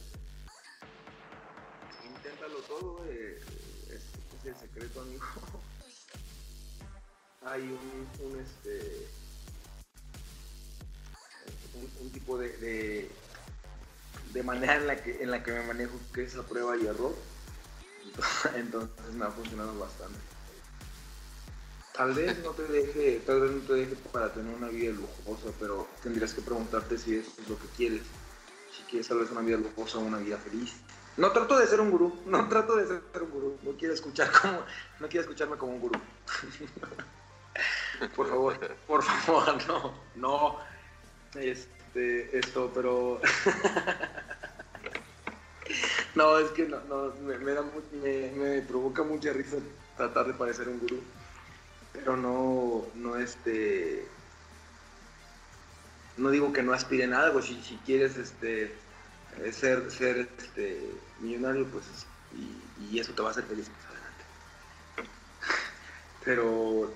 [2.05, 3.41] Inténtalo todo, eh,
[3.89, 5.25] es, el secreto, amigo.
[7.45, 9.09] Hay un, este,
[12.01, 13.09] un, tipo de,
[14.33, 16.85] de, manera en la, que, en la que me manejo, que es a prueba y
[16.85, 17.13] error.
[18.55, 20.37] Entonces me ha funcionado bastante.
[21.97, 25.47] Tal vez no te deje, tal vez no te deje para tener una vida lujosa,
[25.60, 28.03] pero tendrías que preguntarte si eso es lo que quieres.
[28.71, 30.75] Si quieres tal vez una vida lujosa o una vida feliz.
[31.17, 33.57] No trato de ser un gurú, no trato de ser un gurú.
[33.63, 34.60] No quiero escuchar como,
[34.99, 35.99] no quiero escucharme como un gurú.
[38.15, 40.60] por favor, por favor, no, no.
[41.33, 43.19] Este, esto, pero
[46.15, 47.63] no, es que no, no me, me, da,
[48.03, 49.57] me, me provoca mucha risa
[49.97, 51.01] tratar de parecer un gurú
[51.97, 54.07] pero no, no este,
[56.17, 58.75] no digo que no aspiren a algo, si, si quieres este,
[59.38, 61.86] eh, ser, ser este, millonario, pues,
[62.33, 64.23] y, eso te va a hacer feliz más adelante.
[66.25, 66.93] Pero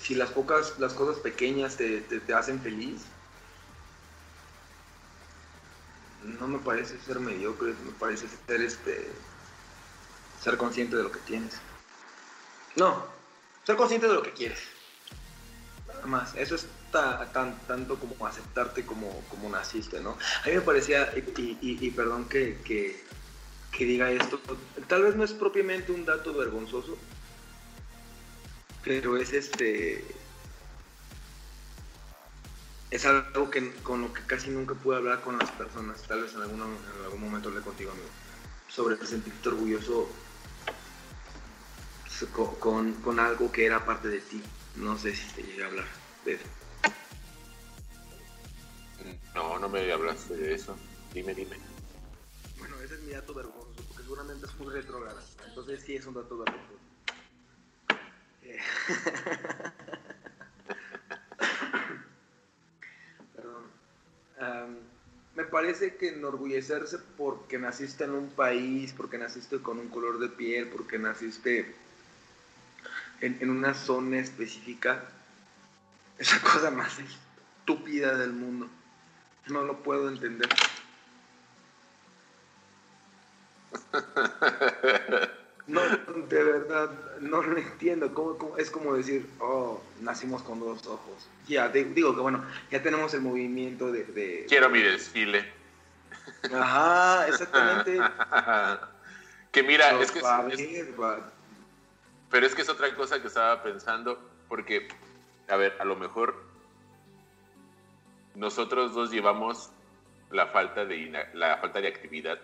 [0.00, 3.02] si las pocas, las cosas pequeñas te, te hacen feliz,
[6.22, 9.10] no me parece ser mediocre, me parece ser este
[10.42, 11.60] ser consciente de lo que tienes.
[12.76, 13.06] No,
[13.64, 14.60] ser consciente de lo que quieres.
[15.88, 20.18] Nada más, eso es tan, tanto como aceptarte como, como naciste, ¿no?
[20.44, 24.40] A mí me parecía, y, perdón que, que, diga esto,
[24.88, 26.96] tal vez no es propiamente un dato vergonzoso,
[28.82, 30.04] pero es este...
[32.90, 36.34] Es algo que, con lo que casi nunca pude hablar con las personas, tal vez
[36.34, 38.06] en, en algún momento hablé contigo, amigo,
[38.68, 40.08] sobre sentirte orgulloso
[42.32, 44.42] con, con, algo que era parte de ti.
[44.76, 45.86] No sé si te llegué a hablar
[46.24, 46.44] de eso.
[49.34, 50.76] No, no me hablaste de eso.
[51.12, 51.56] Dime, dime.
[52.58, 55.20] Bueno, ese es mi dato vergonzoso, porque seguramente es muy retrograda.
[55.46, 56.78] Entonces sí es un dato vergonzoso.
[58.42, 58.58] Eh.
[63.34, 63.64] Perdón.
[65.34, 70.28] me parece que enorgullecerse porque naciste en un país, porque naciste con un color de
[70.28, 71.74] piel, porque naciste
[73.20, 75.04] en, una zona específica
[76.18, 78.68] es la cosa más estúpida del mundo.
[79.46, 80.48] No lo puedo entender.
[85.66, 85.80] No,
[86.28, 88.12] de verdad, no lo entiendo.
[88.12, 91.28] ¿Cómo, es como decir, oh, nacimos con dos ojos.
[91.48, 94.44] Ya, digo que bueno, ya tenemos el movimiento de...
[94.48, 95.50] Quiero mi desfile.
[96.52, 97.98] Ajá, exactamente.
[99.52, 100.20] que mira, es que...
[102.34, 104.18] Pero es que es otra cosa que estaba pensando,
[104.48, 104.88] porque,
[105.48, 106.42] a ver, a lo mejor
[108.34, 109.70] nosotros dos llevamos
[110.32, 112.40] la falta de, la falta de actividad,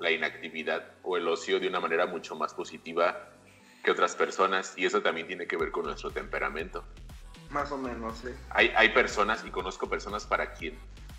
[0.00, 3.30] la inactividad o el ocio de una manera mucho más positiva
[3.84, 6.82] que otras personas y eso también tiene que ver con nuestro temperamento.
[7.50, 8.30] Más o menos, sí.
[8.50, 10.76] Hay, hay personas, y conozco personas para quien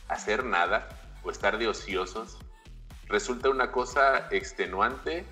[0.10, 0.90] hacer nada
[1.24, 2.38] o estar de ociosos
[3.08, 5.24] resulta una cosa extenuante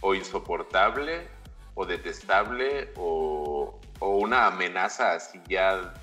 [0.00, 1.33] o insoportable
[1.74, 5.94] o detestable o, una amenaza así ya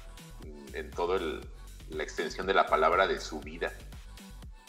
[0.74, 1.19] en toda
[1.89, 3.72] la extensión de la palabra de su vida.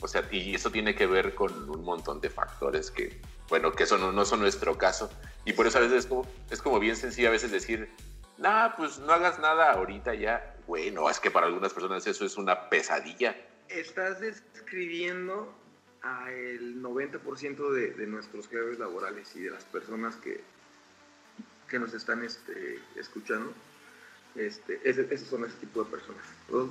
[0.02, 3.84] O sea, y eso tiene que ver con un montón de factores que, bueno, que
[3.84, 5.10] eso no, son nuestro caso.
[5.44, 7.88] Y por eso a veces es como, es como bien sencillo a veces decir,
[8.36, 10.56] nah, pues no hagas nada ahorita ya.
[10.66, 13.36] Bueno, es que para algunas personas eso es una pesadilla.
[13.68, 15.54] Estás describiendo
[16.02, 20.42] al 90% de, de nuestros jefes laborales y de las personas que,
[21.72, 23.50] que nos están este, escuchando,
[24.34, 26.22] este, esos son ese tipo de personas.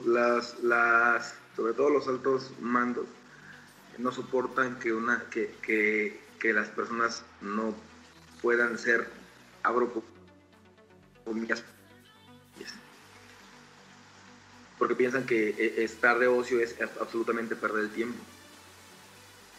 [0.06, 3.08] Las, las, sobre todo los altos mandos
[3.98, 7.74] no soportan que, una, que, que, que las personas no
[8.44, 9.08] puedan ser,
[9.64, 10.04] abro
[11.26, 11.64] comillas,
[14.78, 18.20] porque piensan que e, estar de ocio es absolutamente perder el tiempo.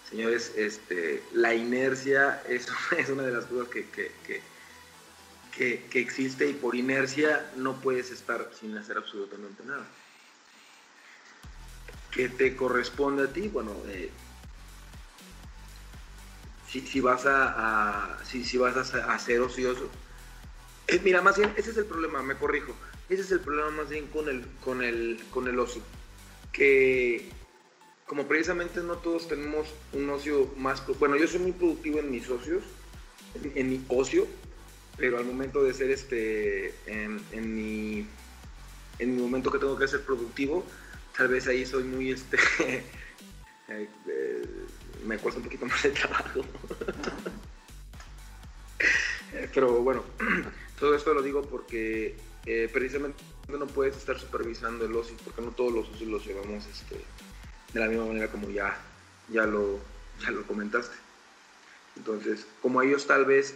[0.08, 4.51] Señores, este, la inercia es, es una de las cosas que,
[5.56, 9.86] que existe y por inercia no puedes estar sin hacer absolutamente nada.
[12.12, 13.48] ¿Qué te corresponde a ti?
[13.48, 14.10] Bueno, eh,
[16.68, 19.88] si, vas a, si, si, vas a, ser ocioso.
[20.88, 22.74] Eh, mira, más bien, ese es el problema, me corrijo.
[23.08, 25.80] Ese es el problema más bien con el, con el, con el ocio.
[26.52, 27.30] Que
[28.06, 30.82] como precisamente no todos tenemos un ocio más...
[30.98, 32.62] Bueno, yo soy muy productivo en mis socios,
[33.54, 34.26] en, mi ocio,
[34.96, 38.06] pero al momento de ser este, en, mi,
[38.98, 40.64] en mi momento que tengo que ser productivo,
[41.16, 42.38] tal vez ahí soy muy, este,
[43.68, 43.88] eh,
[45.04, 46.40] me cuesta un poquito más de trabajo.
[49.54, 50.04] Pero bueno,
[50.78, 52.16] todo esto lo digo porque
[52.46, 56.66] eh, precisamente no puedes estar supervisando el ocio, porque no todos los ocios los llevamos
[56.66, 56.96] este,
[57.72, 58.78] de la misma manera como ya,
[59.28, 59.80] ya, lo,
[60.20, 60.96] ya lo comentaste.
[61.96, 63.54] Entonces, como ellos tal vez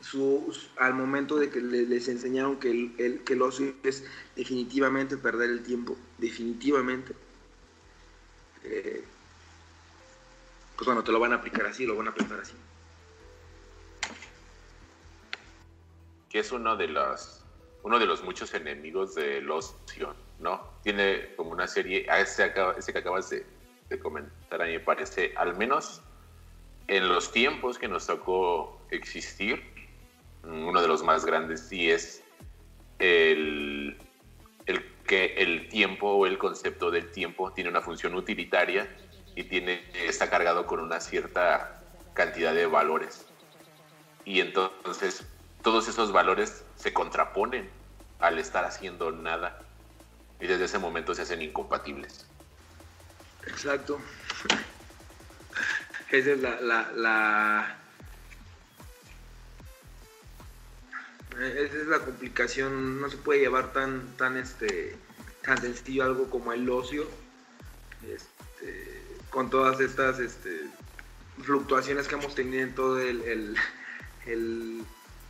[0.00, 5.50] su, al momento de que les enseñaron que el, que el ocio es definitivamente perder
[5.50, 7.14] el tiempo, definitivamente,
[8.64, 9.04] eh,
[10.76, 12.54] pues bueno, te lo van a aplicar así, lo van a pensar así.
[16.28, 17.42] Que es uno de los,
[17.82, 20.78] uno de los muchos enemigos del ocio, ¿no?
[20.82, 23.46] Tiene como una serie, a ese, ese que acabas de,
[23.88, 26.02] de comentar, a mí me parece, al menos
[26.88, 29.75] en los tiempos que nos tocó existir,
[30.46, 32.22] uno de los más grandes sí es
[32.98, 33.98] el,
[34.66, 38.88] el que el tiempo o el concepto del tiempo tiene una función utilitaria
[39.34, 41.82] y tiene, está cargado con una cierta
[42.14, 43.26] cantidad de valores.
[44.24, 45.24] Y entonces
[45.62, 47.70] todos esos valores se contraponen
[48.18, 49.60] al estar haciendo nada.
[50.40, 52.26] Y desde ese momento se hacen incompatibles.
[53.46, 54.00] Exacto.
[56.10, 57.78] Esa es la, la,
[61.40, 63.00] Esa es la complicación.
[63.00, 64.96] No se puede llevar tan, tan, este,
[65.42, 67.06] tan sencillo algo como el ocio.
[68.08, 70.62] Este, con todas estas este,
[71.42, 73.56] fluctuaciones que hemos tenido en todo el,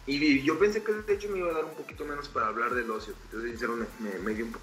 [0.07, 2.75] y yo pensé que de hecho me iba a dar un poquito menos para hablar
[2.75, 3.15] del ocio.
[3.25, 4.57] Entonces, sincero, me, dio un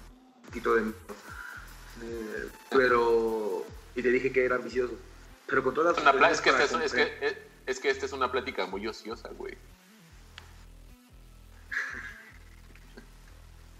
[0.46, 0.82] poquito de...
[0.82, 3.66] Eh, pero...
[3.94, 4.94] Y te dije que era ambicioso.
[5.46, 6.32] Pero con todas las...
[6.32, 7.36] es, que es, que,
[7.66, 9.56] es que esta es una plática muy ociosa, güey.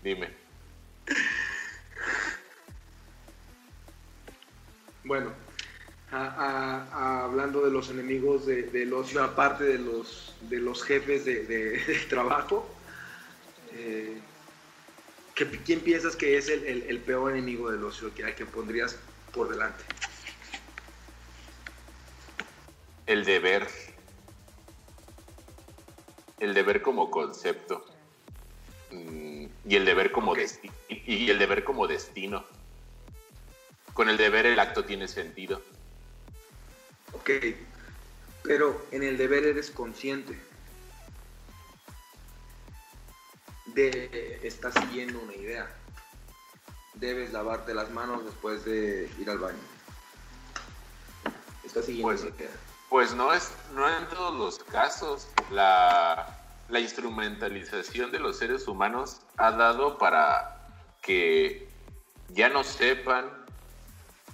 [0.04, 0.28] Dime.
[5.02, 5.32] Bueno,
[6.10, 11.80] hablando de los enemigos del ocio, aparte de los, de los jefes de,
[12.10, 12.66] trabajo,
[13.72, 14.18] eh,
[15.64, 18.98] ¿quién piensas que es el, peor enemigo del ocio que, que pondrías
[19.32, 19.84] por delante?
[23.06, 23.66] El deber.
[26.40, 27.86] El deber como concepto.
[28.90, 29.33] Mm,
[29.66, 32.44] y el deber como y el deber como destino.
[33.92, 35.62] Con el deber el acto tiene sentido
[37.14, 37.30] Ok,
[38.42, 40.38] pero en el deber eres consciente
[43.66, 45.74] de estar siguiendo una idea.
[46.94, 49.58] Debes lavarte las manos después de ir al baño.
[51.64, 52.50] Estás siguiendo pues, una idea.
[52.90, 55.28] Pues no es, no en todos los casos.
[55.50, 56.33] La,
[56.68, 60.68] la instrumentalización de los seres humanos ha dado para
[61.02, 61.68] que
[62.28, 63.44] ya no sepan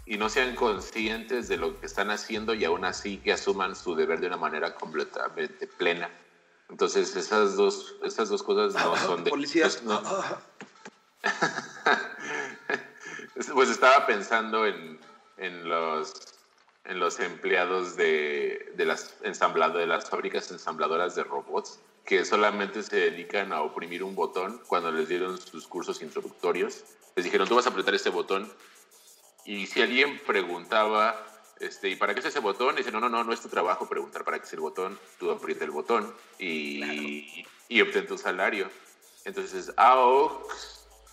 [0.07, 3.95] y no sean conscientes de lo que están haciendo y aún así que asuman su
[3.95, 6.11] deber de una manera completamente plena.
[6.69, 9.31] Entonces esas dos, esas dos cosas no son de...
[9.31, 9.83] Policías.
[13.35, 15.01] Pues, pues estaba pensando en,
[15.37, 16.13] en, los,
[16.85, 22.83] en los empleados de, de, las ensamblado, de las fábricas ensambladoras de robots que solamente
[22.83, 26.83] se dedican a oprimir un botón cuando les dieron sus cursos introductorios.
[27.15, 28.53] Les dijeron, tú vas a apretar este botón
[29.45, 31.25] y si alguien preguntaba,
[31.61, 32.75] este, ¿y para qué es ese botón?
[32.75, 35.31] dice, no, no, no, no es tu trabajo preguntar para qué es el botón, tú
[35.31, 38.69] aprieta el botón y, y obtén tu salario.
[39.25, 40.29] Entonces, ah,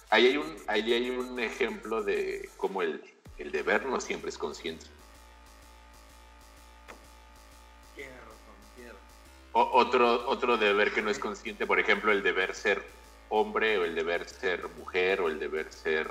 [0.09, 3.03] ahí, hay un, ahí hay un ejemplo de cómo el,
[3.37, 4.87] el deber no siempre es consciente.
[9.57, 12.83] Otro, otro deber que no es consciente, por ejemplo, el deber ser
[13.29, 16.09] hombre o el deber ser mujer o el deber ser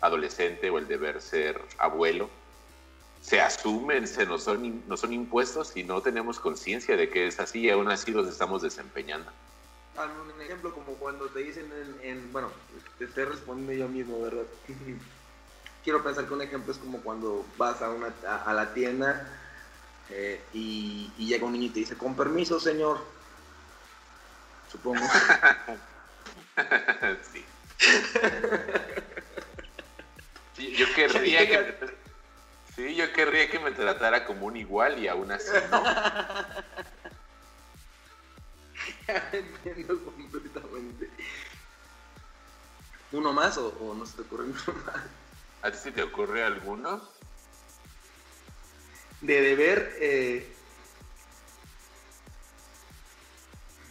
[0.00, 2.28] adolescente o el deber ser abuelo,
[3.20, 7.38] se asumen, se nos son, no son impuestos y no tenemos conciencia de que es
[7.38, 9.30] así y aún así los estamos desempeñando.
[9.96, 11.70] Un ejemplo como cuando te dicen,
[12.02, 12.50] en, bueno,
[12.98, 14.44] te estoy respondiendo yo mismo, ¿verdad?
[15.84, 19.28] Quiero pensar que un ejemplo es como cuando vas a, una, a, la tienda
[20.10, 22.98] eh, y, y, llega un niño y te dice, con permiso, señor.
[24.70, 25.00] supongo.
[27.32, 27.46] sí.
[30.76, 31.74] Yo querría que me,
[32.74, 35.82] sí, yo querría que me tratara como un igual y aún así no.
[39.32, 41.10] Entiendo completamente.
[43.12, 45.04] ¿Uno más o, no se te ocurre uno más?
[45.62, 47.02] ¿A ti se te ocurre alguno?
[49.20, 50.50] De deber, eh,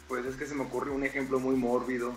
[0.07, 2.13] pues es que se me ocurre un ejemplo muy mórbido.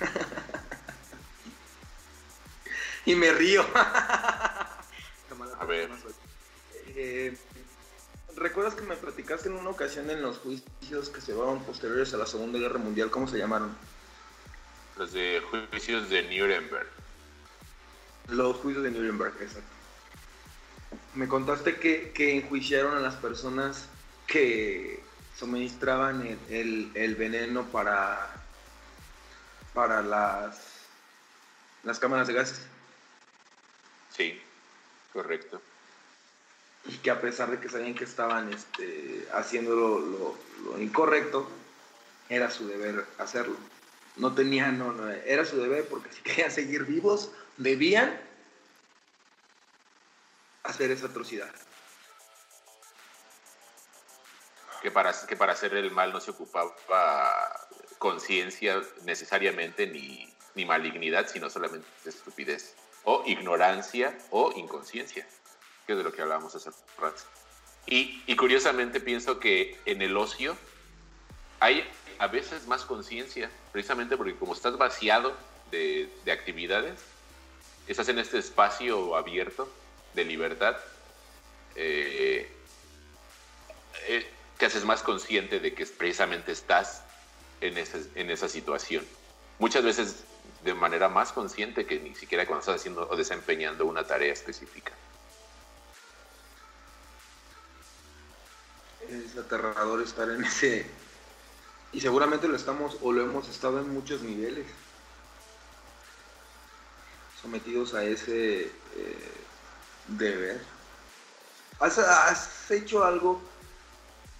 [3.06, 3.64] y me río.
[3.74, 5.90] A ver.
[6.88, 7.34] Eh,
[8.36, 12.18] ¿Recuerdas que me platicaste en una ocasión en los juicios que se llevaron posteriores a
[12.18, 13.10] la Segunda Guerra Mundial?
[13.10, 13.74] ¿Cómo se llamaron?
[14.98, 15.40] Los de
[15.70, 16.88] juicios de Nuremberg.
[18.28, 19.73] Los juicios de Nuremberg, exacto.
[21.14, 23.88] Me contaste que, que enjuiciaron a las personas
[24.26, 25.02] que
[25.38, 28.30] suministraban el, el veneno para,
[29.74, 30.58] para las,
[31.82, 32.60] las cámaras de gases.
[34.16, 34.40] Sí,
[35.12, 35.60] correcto.
[36.86, 41.48] Y que a pesar de que sabían que estaban este, haciendo lo, incorrecto,
[42.28, 43.56] era su deber hacerlo.
[44.16, 48.18] No tenían, no, no, era su deber porque si querían seguir vivos, debían
[50.64, 51.50] hacer esa atrocidad.
[54.82, 56.74] Que para, que para hacer el mal no se ocupaba
[57.98, 65.26] conciencia necesariamente ni, ni malignidad, sino solamente estupidez o ignorancia o inconsciencia,
[65.86, 67.22] que es de lo que hablábamos hace rato.
[67.86, 70.56] Y, y curiosamente pienso que en el ocio
[71.60, 71.88] hay
[72.18, 75.36] a veces más conciencia, precisamente porque como estás vaciado
[75.70, 77.00] de, de, actividades,
[77.86, 79.68] estás en este espacio abierto
[80.14, 80.76] de libertad,
[81.74, 82.50] eh,
[84.58, 87.02] te haces más consciente de que precisamente estás
[87.60, 89.04] en esa, en esa situación.
[89.58, 90.24] Muchas veces
[90.64, 94.92] de manera más consciente que ni siquiera cuando estás haciendo o desempeñando una tarea específica.
[99.08, 100.86] Es aterrador estar en ese...
[101.92, 104.66] Y seguramente lo estamos o lo hemos estado en muchos niveles.
[107.40, 109.43] Sometidos a ese eh,
[110.08, 110.60] deber.
[111.80, 113.42] ¿Has, ¿Has, hecho algo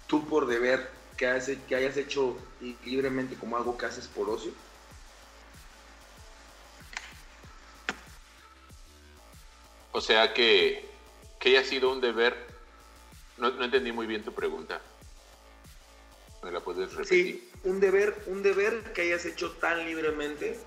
[0.07, 2.37] tú por deber que, que hayas hecho
[2.83, 4.51] libremente como algo que haces por ocio?
[9.95, 10.85] O sea que,
[11.39, 12.35] que haya sido un deber.
[13.37, 14.81] No, entendí muy bien tu pregunta.
[16.43, 17.07] ¿Me la puedes repetir?
[17.07, 20.59] Sí, un deber, un deber que hayas hecho tan libremente.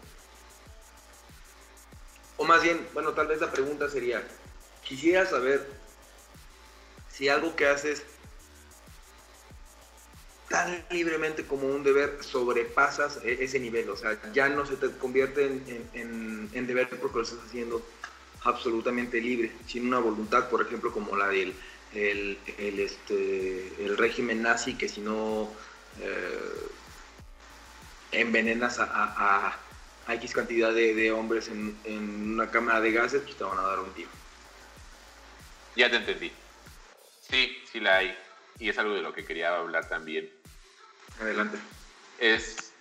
[2.38, 4.26] O más bien, bueno, tal vez la pregunta sería,
[4.88, 5.68] quisiera saber
[7.12, 8.02] si algo que haces
[10.48, 14.90] tan libremente como un deber sobrepasas e-, ese nivel, o sea, ya no se te
[14.92, 15.44] convierte
[15.92, 17.84] en, deber porque lo estás haciendo
[18.44, 21.54] absolutamente libre, sin una voluntad, por ejemplo, como la del
[21.94, 25.48] el, este, el régimen nazi, que si no
[26.00, 26.68] eh,
[28.12, 29.58] envenenas a, a,
[30.14, 31.76] X cantidad de, hombres en,
[32.32, 34.08] una cámara de gases, pues te van a dar un tiro.
[35.78, 36.30] Ya te entendí.
[37.22, 38.14] Sí, sí la hay.
[38.58, 40.30] Y es algo de lo que quería hablar también.
[41.20, 41.56] Adelante.
[42.18, 42.72] Es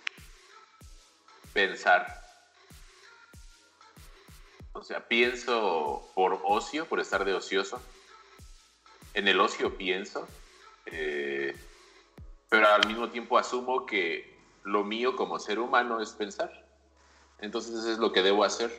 [1.54, 2.18] pensar
[4.78, 7.80] o sea, pienso por ocio, por estar de ocioso.
[9.12, 10.28] En el ocio pienso,
[10.86, 11.56] eh,
[12.48, 16.64] pero al mismo tiempo asumo que lo mío como ser humano es pensar.
[17.40, 18.70] Entonces eso es lo que debo hacer,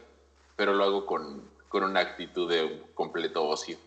[0.56, 3.78] pero lo hago con, con una actitud de completo ocio.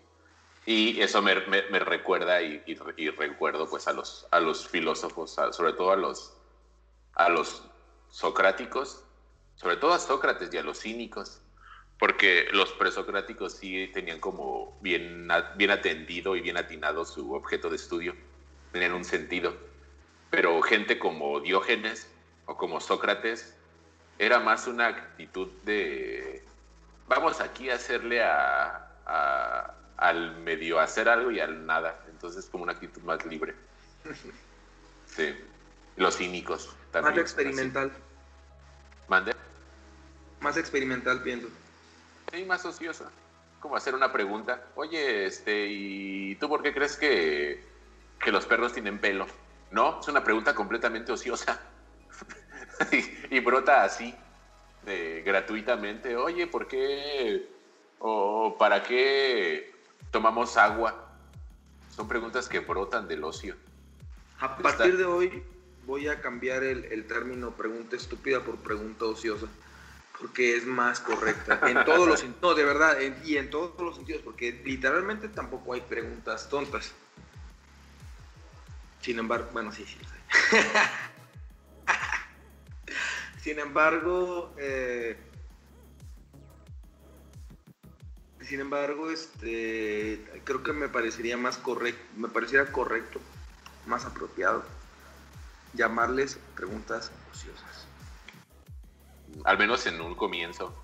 [0.64, 5.90] Y eso me, recuerda y, y, recuerdo pues a los, a los filósofos, sobre todo
[5.90, 6.36] a los,
[7.14, 7.64] a los
[8.10, 9.04] socráticos,
[9.56, 11.40] sobre todo a Sócrates y a los cínicos,
[11.98, 17.76] porque los presocráticos sí tenían como bien, bien atendido y bien atinado su objeto de
[17.76, 18.14] estudio,
[18.70, 19.56] tenían un sentido.
[20.30, 22.08] Pero gente como Diógenes
[22.46, 23.56] o como Sócrates
[24.18, 26.44] era más una actitud de
[27.08, 28.88] vamos aquí a hacerle a,
[30.02, 32.04] al medio hacer algo y al nada.
[32.10, 33.54] Entonces como una actitud más libre.
[35.06, 35.36] Sí.
[35.96, 37.16] Los cínicos también.
[37.16, 37.92] Más experimental.
[39.08, 39.34] ¿Mande?
[40.40, 41.48] Más experimental, pienso.
[42.32, 43.10] Sí, más ociosa.
[43.60, 44.68] Como hacer una pregunta.
[44.74, 47.62] Oye, este, ¿y tú por qué crees que,
[48.24, 49.26] que los perros tienen pelo?
[49.70, 51.60] No, es una pregunta completamente ociosa.
[53.30, 54.14] y, brota así,
[55.26, 56.16] gratuitamente.
[56.16, 57.50] Oye, ¿por qué?
[57.98, 59.71] ¿O para qué
[60.10, 61.08] tomamos agua?
[61.94, 63.56] Son preguntas que brotan del ocio.
[64.40, 65.42] A partir de hoy,
[65.86, 69.46] voy a cambiar el, término pregunta estúpida por pregunta ociosa,
[70.18, 71.60] porque es más correcta.
[71.68, 75.80] En todos los no, de verdad, y en todos los sentidos, porque literalmente tampoco hay
[75.82, 76.92] preguntas tontas.
[79.00, 80.56] Sin embargo, bueno, sí, sí, sí.
[83.42, 85.16] Sin embargo, eh,
[88.44, 93.20] sin embargo, este, creo que me parecería más correcto, me pareciera correcto,
[93.86, 94.64] más apropiado
[95.74, 97.86] llamarles preguntas ociosas.
[99.44, 100.74] Al menos en un comienzo,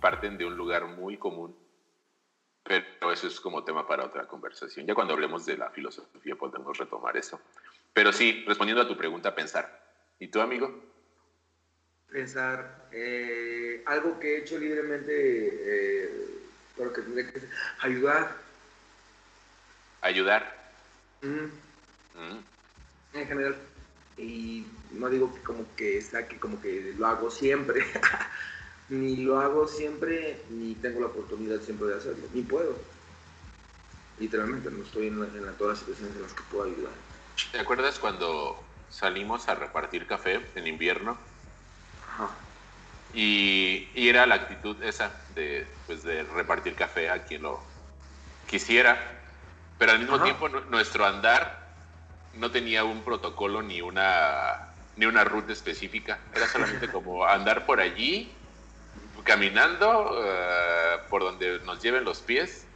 [0.00, 1.56] parten de un lugar muy común,
[2.62, 4.86] pero eso es como tema para otra conversación.
[4.86, 7.40] Ya cuando hablemos de la filosofía podemos retomar eso.
[7.92, 9.86] Pero sí, respondiendo a tu pregunta, pensar.
[10.18, 10.84] ¿Y tú, amigo?
[12.10, 12.88] Pensar.
[12.92, 16.37] Eh, algo que he hecho libremente, eh,
[16.78, 17.42] pero que tendría que
[17.80, 18.36] ayudar.
[20.00, 20.72] Ayudar.
[21.22, 21.48] Mm.
[23.12, 23.56] En general
[24.18, 27.84] y no digo que como que saque como que lo hago siempre,
[28.88, 32.76] ni lo hago siempre, ni tengo la oportunidad siempre de hacerlo, ni puedo.
[34.18, 35.16] Literalmente, no estoy en,
[35.56, 36.92] todas las situaciones en las que puedo ayudar.
[37.52, 38.60] ¿Te acuerdas cuando
[38.90, 41.16] salimos a repartir café en invierno?
[42.08, 42.30] Ajá.
[43.14, 47.60] Y, y, era la actitud esa de, pues, de repartir café a quien lo
[48.46, 48.98] quisiera,
[49.78, 51.68] pero al mismo tiempo nuestro andar
[52.34, 56.18] no tenía un protocolo ni una, ni una ruta específica.
[56.34, 58.32] Era solamente como andar por allí,
[59.24, 62.66] caminando eh, por donde nos lleven los pies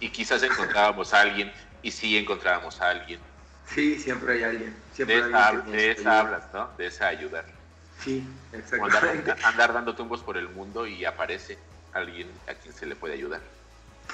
[0.00, 3.20] y quizás encontrábamos a alguien y sí encontrábamos a alguien.
[3.66, 4.76] Sí, siempre hay alguien.
[4.92, 6.70] Siempre de, esa, de esa hablas, ¿no?
[6.76, 7.55] De esa ayudar.
[8.02, 9.32] Sí, exactamente.
[9.32, 11.58] Andar, andar, dando tumbos por el mundo y aparece
[11.92, 13.42] alguien a quien se le puede ayudar.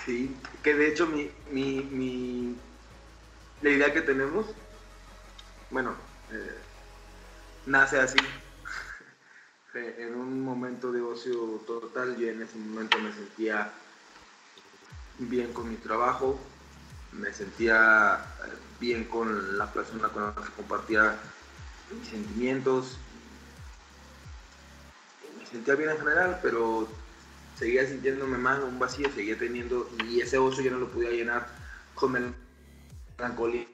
[0.04, 2.56] Sí, que de hecho mi, mi, mi
[3.60, 4.46] la idea que tenemos,
[5.70, 5.94] bueno,
[6.30, 6.58] eh,
[7.66, 8.18] nace así.
[9.74, 11.34] en un momento de ocio
[11.66, 13.72] total, yo en ese momento me sentía
[15.18, 16.38] bien con mi trabajo,
[17.12, 21.18] me sentía eh, bien con la persona con la que compartía
[21.90, 22.98] mis sentimientos,
[25.52, 26.88] sentía bien en general, pero
[27.58, 31.46] seguía sintiéndome mal, un vacío, seguía teniendo, y ese ocio yo no lo podía llenar
[31.94, 32.34] con el
[33.18, 33.66] melancolía,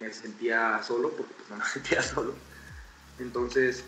[0.00, 2.34] me sentía solo, porque pues no me sentía solo.
[3.18, 3.84] Entonces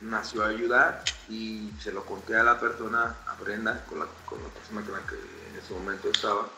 [0.00, 4.42] nació a ayudar y se lo conté a la persona, a Brenda, con la, con
[4.42, 6.48] la persona con la que en ese momento estaba.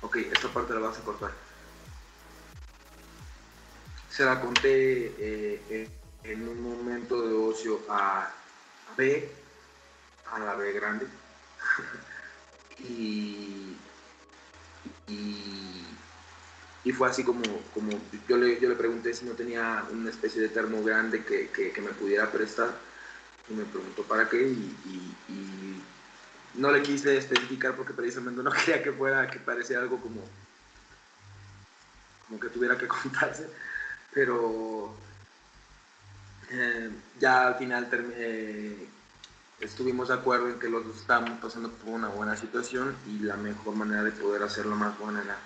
[0.00, 1.30] Ok, esta parte la vas a cortar.
[4.10, 5.88] Se la conté eh,
[6.24, 8.30] en un momento de ocio a
[8.96, 9.30] B,
[10.32, 11.06] a la B grande.
[12.80, 13.64] y
[16.84, 17.90] y, fue así como, como
[18.28, 21.80] yo, le, yo le pregunté si no tenía una especie de termo grande que, que,
[21.80, 22.76] me pudiera prestar.
[23.48, 25.14] Y me preguntó para qué y,
[26.54, 30.20] no le quise especificar porque precisamente no quería que fuera, que pareciera algo como,
[32.28, 33.48] como que tuviera que contarse,
[34.12, 34.94] pero
[36.54, 38.88] eh, ya al final eh,
[39.60, 43.36] estuvimos de acuerdo en que los dos estábamos pasando por una buena situación y la
[43.36, 45.36] mejor manera de poder hacerlo más buena era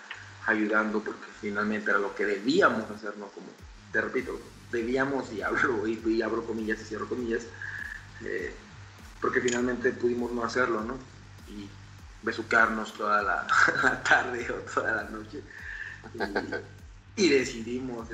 [0.46, 3.26] ayudando porque finalmente era lo que debíamos hacer, ¿no?
[3.28, 3.48] Como,
[3.92, 4.38] te repito,
[4.70, 7.44] debíamos y abro, y, abro comillas y cierro comillas,
[8.24, 8.54] eh,
[9.20, 10.94] porque finalmente pudimos no hacerlo, ¿no?
[11.48, 11.68] Y
[12.22, 13.46] besucarnos toda la,
[14.08, 15.42] tarde o toda la noche.
[17.16, 18.08] Y, decidimos,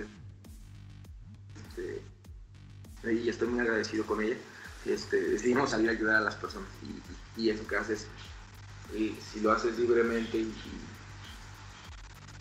[1.57, 2.03] este,
[3.11, 4.37] y estoy muy agradecido con ella
[4.87, 6.69] este, decidimos salir a ayudar a las personas
[7.37, 8.07] y, eso que haces,
[8.95, 10.53] y si lo haces libremente y,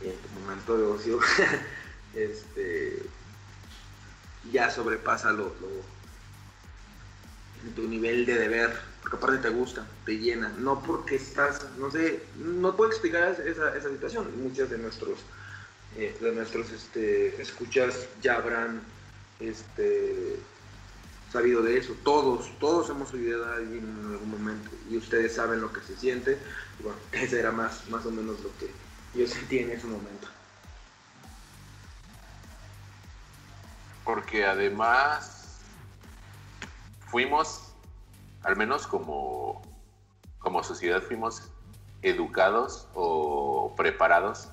[0.01, 1.19] en tu momento de ocio,
[2.13, 3.01] este,
[4.51, 5.53] ya sobrepasa lo,
[7.75, 12.21] tu nivel de deber, porque aparte te gusta, te llena, no porque estás, no sé,
[12.35, 15.19] no puedo explicar esa, esa situación, muchos de nuestros,
[15.95, 18.81] eh, de nuestros este, escuchas ya habrán
[19.39, 20.39] este,
[21.33, 21.95] sabido de eso.
[22.03, 25.97] Todos, todos hemos ayudado a alguien en algún momento y ustedes saben lo que se
[25.97, 26.37] siente.
[26.81, 28.71] bueno, ese era más, más o menos lo que
[29.15, 30.27] yo sentí en ese momento.
[34.05, 35.59] Porque además
[37.07, 37.73] fuimos,
[38.43, 39.61] al menos como,
[40.39, 41.49] como sociedad, fuimos
[42.03, 44.49] educados o preparados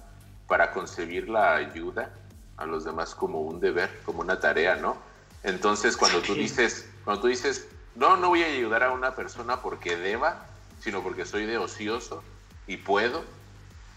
[0.46, 2.14] para concebir la ayuda
[2.56, 5.09] a los demás como un deber, como una tarea, ¿no?
[5.42, 9.62] Entonces, cuando tú dices, cuando tú dices, no, no voy a ayudar a una persona
[9.62, 10.46] porque deba,
[10.80, 12.22] sino porque soy de ocioso
[12.66, 13.24] y puedo,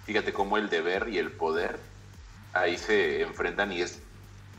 [0.05, 1.79] fíjate cómo el deber y el poder
[2.53, 3.99] ahí se enfrentan y es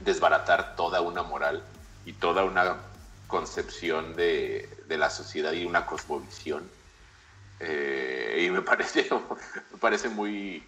[0.01, 1.65] desbaratar toda una moral
[2.05, 2.81] y toda una
[3.27, 6.71] concepción de, la sociedad y una cosmovisión.
[7.61, 9.09] Eh, y me parece,
[9.73, 10.65] me parece muy,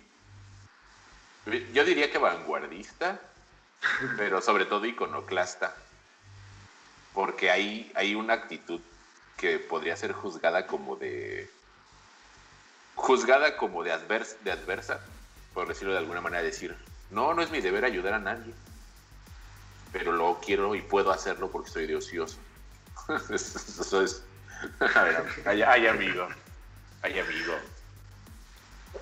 [1.73, 3.21] yo diría que vanguardista,
[4.17, 5.77] pero sobre todo iconoclasta,
[7.17, 8.79] porque hay, hay una actitud
[9.39, 11.51] que podría ser juzgada como de
[12.95, 13.91] juzgada como de,
[14.45, 15.01] de adversa,
[15.55, 16.77] por decirlo de alguna manera, decir,
[17.11, 18.53] no, no es mi deber ayudar a nadie,
[19.93, 22.37] pero lo quiero y puedo hacerlo porque soy de ocioso.
[23.31, 24.23] Eso es...
[25.47, 26.29] ay, amigo,
[27.01, 27.55] ay, amigo.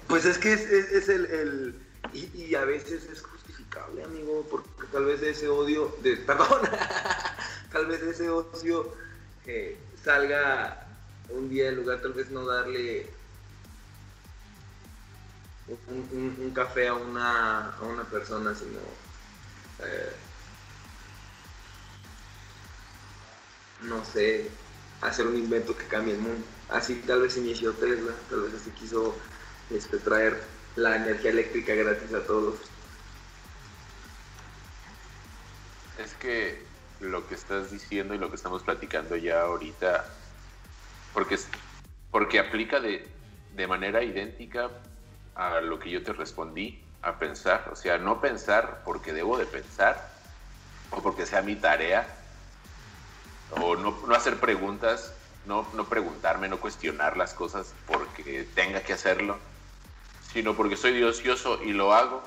[0.07, 1.75] Pues es que es, el,
[2.12, 6.61] y, a veces es justificable, amigo, porque tal vez ese odio, de, perdón,
[7.75, 8.95] tal vez ese odio
[9.47, 10.87] eh, salga
[11.31, 13.11] un día en lugar tal vez no darle
[15.89, 18.79] un, café a una, a una persona, sino
[19.81, 20.12] eh,
[23.83, 24.51] no sé,
[25.01, 26.47] hacer un invento que cambie el mundo.
[26.68, 29.16] Así tal vez inició Tesla, tal vez así quiso
[29.70, 30.41] este, traer
[30.77, 32.55] la energía eléctrica gratis a todos.
[35.99, 40.05] Es que lo que estás diciendo y lo que estamos platicando ya ahorita,
[41.13, 41.39] porque,
[42.11, 43.09] porque aplica de,
[43.53, 44.71] de manera idéntica
[45.35, 49.47] a lo que yo te respondí, a pensar, o sea, no pensar porque debo de
[49.47, 50.11] pensar
[50.91, 52.07] o porque sea mi tarea,
[53.51, 55.15] o no, no hacer preguntas,
[55.45, 59.39] no, no preguntarme, no cuestionar las cosas porque tenga que hacerlo,
[60.33, 62.23] sino porque soy diocioso y lo hago.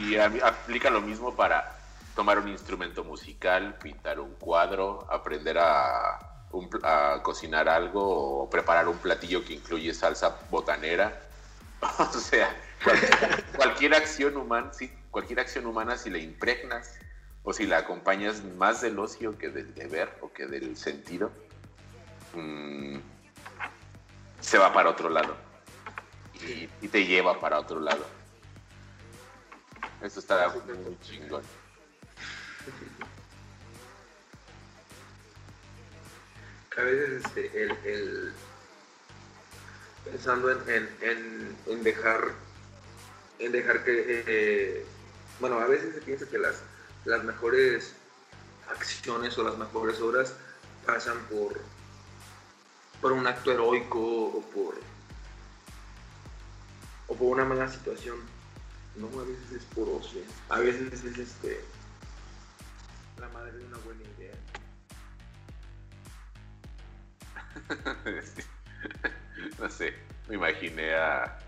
[0.00, 1.79] Y aplica lo mismo para
[2.14, 6.18] tomar un instrumento musical, pintar un cuadro, aprender a,
[6.82, 11.30] a cocinar algo o preparar un platillo que incluye salsa botanera
[11.98, 12.54] o sea,
[13.56, 16.98] cualquier, acción humana, sí, cualquier acción humana si la impregnas
[17.42, 21.30] o si la acompañas más del ocio que del deber o que del sentido,
[22.34, 22.98] mm,
[24.40, 25.36] se va para otro lado
[26.80, 28.04] y, te lleva para otro lado.
[30.02, 31.42] Eso está muy chingón.
[36.80, 38.32] A veces este, el
[40.04, 42.32] pensando en, en, dejar
[43.38, 44.86] en dejar que eh,
[45.40, 46.62] bueno a veces se piensa que las
[47.04, 47.94] las mejores
[48.70, 50.34] acciones o las mejores obras
[50.86, 51.60] pasan por
[53.00, 54.74] por un acto heroico o por
[57.08, 58.16] o por una mala situación
[58.96, 61.60] no a veces es por ocio a veces es este
[63.18, 64.09] la madre de una buena
[69.58, 69.94] no sé,
[70.28, 71.38] me imaginé a,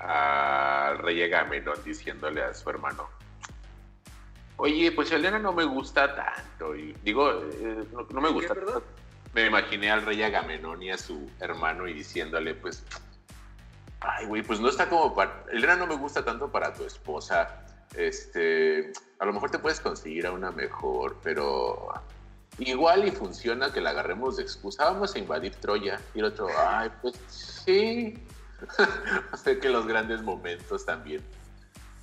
[0.00, 3.08] a Rey Agamenón diciéndole a su hermano,
[4.62, 6.76] oye, pues Elena no me gusta tanto.
[6.76, 8.84] Y digo, eh, no, me gusta tanto.
[9.34, 12.84] Me imaginé al rey Agamenón y a su hermano y diciéndole, pues,
[14.00, 15.44] ay, güey, pues no está como para...
[15.50, 17.64] Elena no me gusta tanto para tu esposa.
[17.96, 21.92] Este, a lo mejor te puedes conseguir a una mejor, pero
[22.58, 26.00] igual y funciona que la agarremos de excusa, vamos a invadir Troya.
[26.14, 28.18] Y el otro, ay, pues sí.
[29.42, 31.22] sé que los grandes momentos también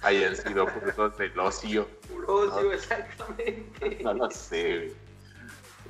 [0.02, 1.88] hayan sido puros del ocio.
[2.10, 4.00] Puro ocio, exactamente.
[4.04, 4.93] No lo sé.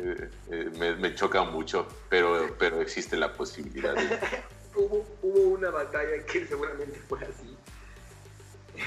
[0.02, 3.96] Eh, eh, me, choca mucho, pero, pero existe la posibilidad.
[4.76, 7.58] hubo, hubo una batalla que seguramente fue así.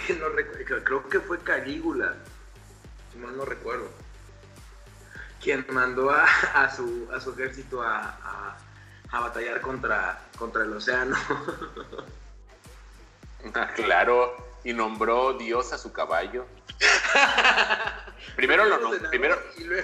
[0.19, 0.27] No
[0.85, 2.15] creo que fue Calígula,
[3.13, 3.91] si mal no recuerdo
[5.43, 8.57] quien mandó a, su, a su ejército a,
[9.11, 11.17] batallar contra, contra el océano.
[13.55, 16.47] Ah, claro, y nombró Dios a su caballo.
[18.37, 19.37] primero lo nombró, primero,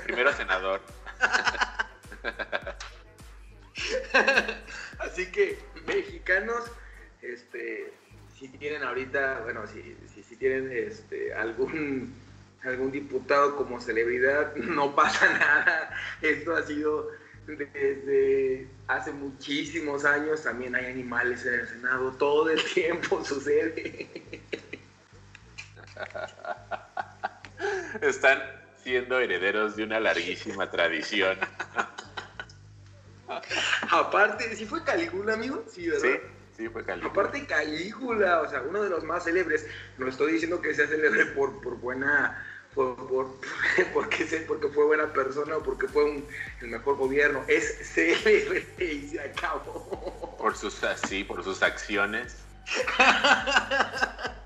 [0.04, 0.80] primero senador.
[5.00, 6.70] Así que, mexicanos,
[7.20, 7.92] este,
[8.38, 12.14] si tienen ahorita, bueno, si, si, si tienen este, algún
[12.64, 15.90] algún diputado como celebridad, no pasa nada.
[16.22, 17.10] Esto ha sido
[17.46, 20.42] desde hace muchísimos años.
[20.42, 24.08] También hay animales en el Senado, todo el tiempo sucede.
[28.00, 28.42] Están
[28.82, 31.38] siendo herederos de una larguísima tradición.
[33.90, 35.64] Aparte, ¿sí fue Calígula, amigo?
[35.68, 36.02] Sí, ¿verdad?
[36.02, 37.12] Sí, fue Calígula.
[37.12, 39.66] Aparte Calígula, o sea, uno de los más célebres.
[39.98, 42.44] No estoy diciendo que sea célebre por, por buena
[42.74, 43.40] por, por,
[43.92, 46.24] porque, porque fue buena persona o porque fue
[46.60, 47.44] el mejor gobierno.
[47.46, 50.36] Es célebre y se acabó.
[50.38, 52.36] Por sus, sí, por sus acciones.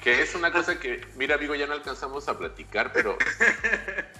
[0.00, 3.18] Que es una cosa que, mira, amigo, ya no alcanzamos a platicar, pero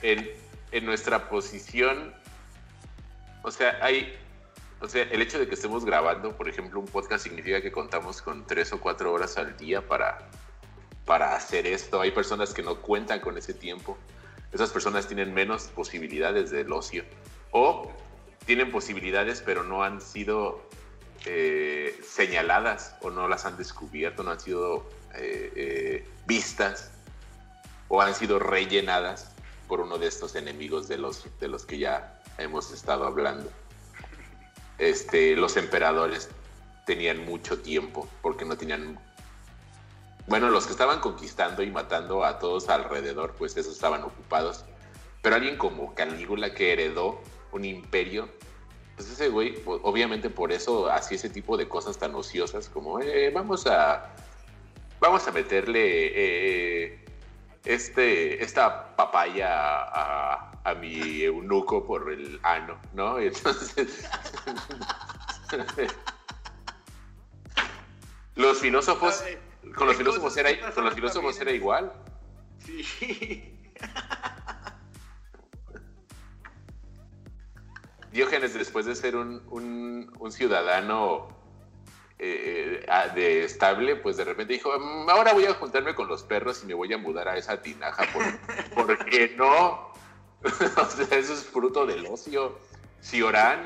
[0.03, 0.31] en,
[0.73, 2.15] en nuestra posición,
[3.43, 4.15] o sea, hay,
[4.81, 8.23] o sea, el hecho de que estemos grabando, por ejemplo, un podcast significa que contamos
[8.23, 10.31] con tres o cuatro horas al día para,
[11.05, 12.01] para hacer esto.
[12.01, 13.99] Hay personas que no cuentan con ese tiempo.
[14.53, 17.05] Esas personas tienen menos posibilidades del ocio.
[17.51, 17.93] O
[18.47, 20.63] tienen posibilidades, pero no han sido
[21.27, 26.91] eh, señaladas o no las han descubierto, no han sido eh, eh, vistas
[27.89, 29.35] o han sido rellenadas
[29.69, 33.51] por uno de estos enemigos de los, de los que ya hemos estado hablando.
[34.81, 36.29] Este, los emperadores
[36.87, 38.99] tenían mucho tiempo porque no tenían...
[40.27, 44.65] Bueno, los que estaban conquistando y matando a todos alrededor, pues esos estaban ocupados.
[45.23, 47.21] Pero alguien como Calígula que heredó
[47.53, 48.29] un imperio
[49.01, 53.31] pues ese güey, obviamente por eso hacía ese tipo de cosas tan ociosas como, eh,
[53.31, 54.15] vamos a,
[55.01, 57.05] vamos a meterle eh,
[57.65, 63.19] este, esta papaya a, a, mi eunuco por el ano, ¿no?
[63.21, 64.09] Entonces,
[68.37, 69.25] los filósofos,
[69.75, 71.93] con los filósofos era, con los filósofos era igual.
[72.65, 73.57] Sí.
[78.13, 81.29] Diógenes, después de ser un, ciudadano
[82.19, 86.25] eh, eh, de estable, pues de repente dijo, mm, ahora voy a juntarme con los
[86.25, 88.05] perros y me voy a mudar a esa tinaja,
[88.75, 89.90] ¿por, qué no?
[90.45, 92.59] o sea, eso es fruto del ocio.
[93.01, 93.65] Si Orán,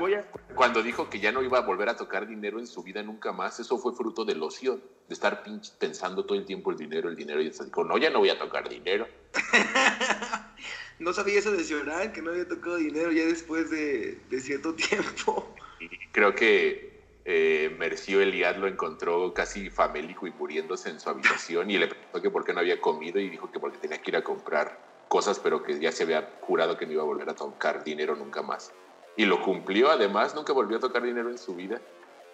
[0.55, 3.33] cuando dijo que ya no iba a volver a tocar dinero en su vida nunca
[3.33, 5.43] más, eso fue fruto del ocio, de estar
[5.77, 8.39] pensando todo el tiempo el dinero, el dinero, y dijo, no, ya no voy a
[8.39, 9.07] tocar dinero.
[10.99, 15.53] no sabía eso de Sioran, que no había tocado dinero ya después de, cierto tiempo.
[16.13, 21.77] creo que eh, Mercio Eliad lo encontró casi famélico y muriéndose en su habitación y
[21.77, 24.15] le preguntó que por qué no había comido y dijo que porque tenía que ir
[24.15, 27.35] a comprar cosas, pero que ya se había jurado que no iba a volver a
[27.35, 28.71] tocar dinero nunca más.
[29.17, 31.79] Y lo cumplió, además, nunca volvió a tocar dinero en su vida.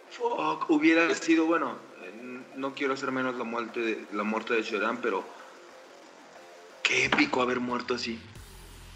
[0.10, 1.78] Fuck, hubiera sido, bueno,
[2.56, 5.24] no quiero hacer menos la muerte de, la muerte de Sioran, pero
[6.84, 8.20] qué épico haber muerto así.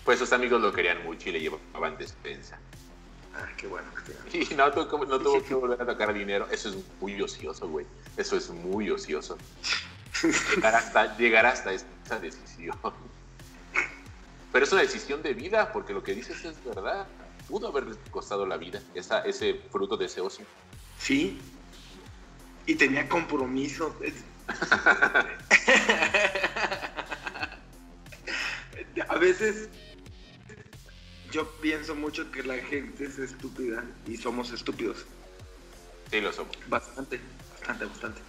[0.03, 2.59] Pues sus amigos lo querían mucho y le llevaban despensa.
[3.36, 3.88] Ah, qué bueno.
[4.34, 6.47] Y no, no tuvo que volver a tocar dinero.
[6.51, 7.86] Eso es muy ocioso, güey.
[8.17, 9.38] Eso es muy ocioso.
[10.55, 12.78] llegar, hasta, llegar hasta esa decisión.
[14.56, 17.06] Pero es una decisión de vida, porque lo que dices es verdad.
[17.49, 20.45] Pudo haberle costado la vida, esa, ese fruto de ese ocio.
[20.97, 21.38] Sí.
[22.66, 23.93] Y tenía compromiso.
[29.10, 29.68] a veces
[31.34, 35.06] yo pienso mucho que la gente es estúpida y somos estúpidos.
[36.10, 36.58] Sí, lo somos.
[36.70, 37.20] Bastante,
[37.60, 38.22] bastante, bastante.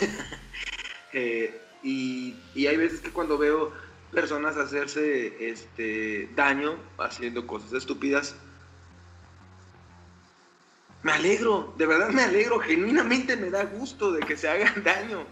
[1.14, 2.36] Eh, y,
[2.66, 3.72] hay veces que cuando veo
[4.12, 8.34] personas hacerse este, daño haciendo cosas estúpidas,
[11.02, 15.24] me alegro, de verdad me alegro, genuinamente me da gusto de que se hagan daño.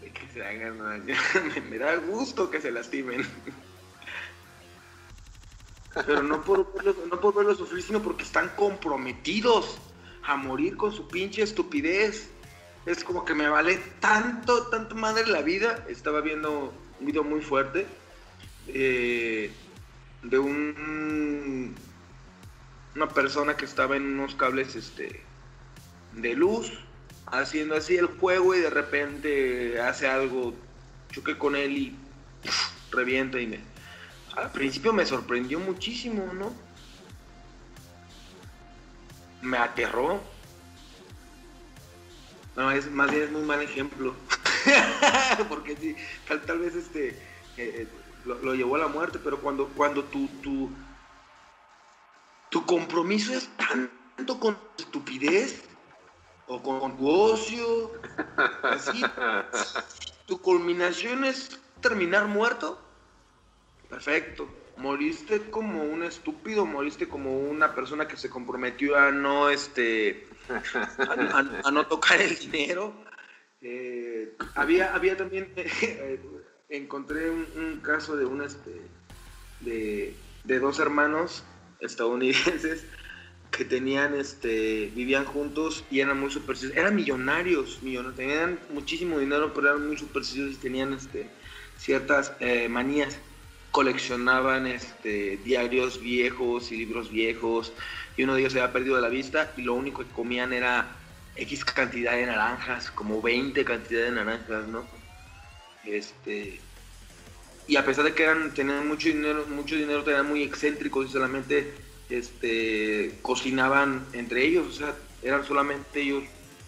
[0.00, 1.16] De que se hagan daño.
[1.70, 3.26] me da gusto que se lastimen.
[5.94, 9.78] Pero no por, verlos, no por verlos sufrir, sino porque están comprometidos
[10.24, 12.28] a morir con su pinche estupidez.
[12.86, 15.84] Es como que me vale tanto, tanto madre la vida.
[15.88, 16.72] Estaba viendo
[17.02, 17.84] un video muy fuerte
[18.68, 19.50] eh,
[20.22, 21.74] de un
[22.94, 25.22] una persona que estaba en unos cables este,
[26.12, 26.70] de luz,
[27.26, 30.54] haciendo así el juego y de repente hace algo,
[31.10, 31.96] choque con él y
[32.92, 33.60] revienta y me,
[34.36, 36.52] al principio me sorprendió muchísimo, ¿no?
[39.40, 40.22] Me aterró.
[42.56, 44.14] No, es más bien es muy mal ejemplo.
[45.48, 45.96] Porque sí,
[46.46, 47.16] tal, vez este eh,
[47.56, 47.88] eh,
[48.24, 50.70] lo, llevó a la muerte, pero cuando, cuando tu, tu,
[52.50, 55.64] tu compromiso es tanto con estupidez
[56.46, 57.92] o con tu ocio,
[58.62, 59.02] así,
[60.26, 62.78] tu culminación es terminar muerto
[63.92, 64.48] perfecto.
[64.78, 71.70] Moriste como un estúpido, moriste como una persona que se comprometió a no, este, a,
[71.70, 72.94] no tocar el dinero.
[73.60, 76.20] Eh, había, había también, eh,
[76.68, 78.80] encontré un, caso de un, este,
[79.60, 80.14] de,
[80.44, 81.44] de dos hermanos
[81.80, 82.84] estadounidenses
[83.50, 89.52] que tenían, este, vivían juntos y eran muy supersticiosos, eran millonarios, millonarios, tenían muchísimo dinero,
[89.54, 91.28] pero eran muy supersticiosos y tenían, este,
[91.76, 93.18] ciertas eh, manías
[93.72, 97.72] coleccionaban este, diarios viejos y libros viejos
[98.16, 100.52] y uno de ellos se había perdido de la vista y lo único que comían
[100.52, 100.88] era
[101.36, 104.86] X cantidad de naranjas, como 20 cantidad de naranjas, ¿no?
[105.84, 106.60] Este,
[107.66, 111.12] y a pesar de que eran, tenían mucho dinero, mucho dinero, eran muy excéntricos y
[111.12, 111.72] solamente
[112.10, 116.24] este, cocinaban entre ellos, o sea, eran solamente ellos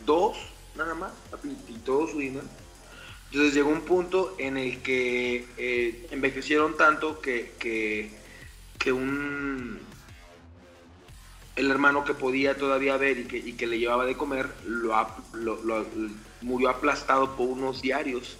[0.06, 0.36] dos,
[0.76, 1.12] nada más,
[1.68, 2.46] y todo su dinero.
[3.30, 9.80] Entonces llegó un punto en el que eh, envejecieron tanto que, que, un
[11.56, 14.94] el hermano que podía todavía ver y que, y que le llevaba de comer lo,
[15.34, 15.86] lo,
[16.42, 18.36] murió aplastado por unos diarios.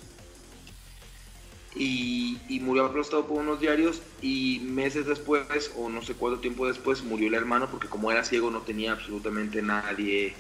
[1.77, 7.03] Y, murió aplastado por unos diarios y meses después, o no sé cuánto tiempo después,
[7.03, 10.35] murió el hermano porque como era ciego no tenía absolutamente nadie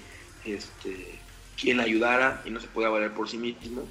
[0.44, 1.18] este,
[1.60, 3.86] quien le ayudara y no se podía valer por sí mismo.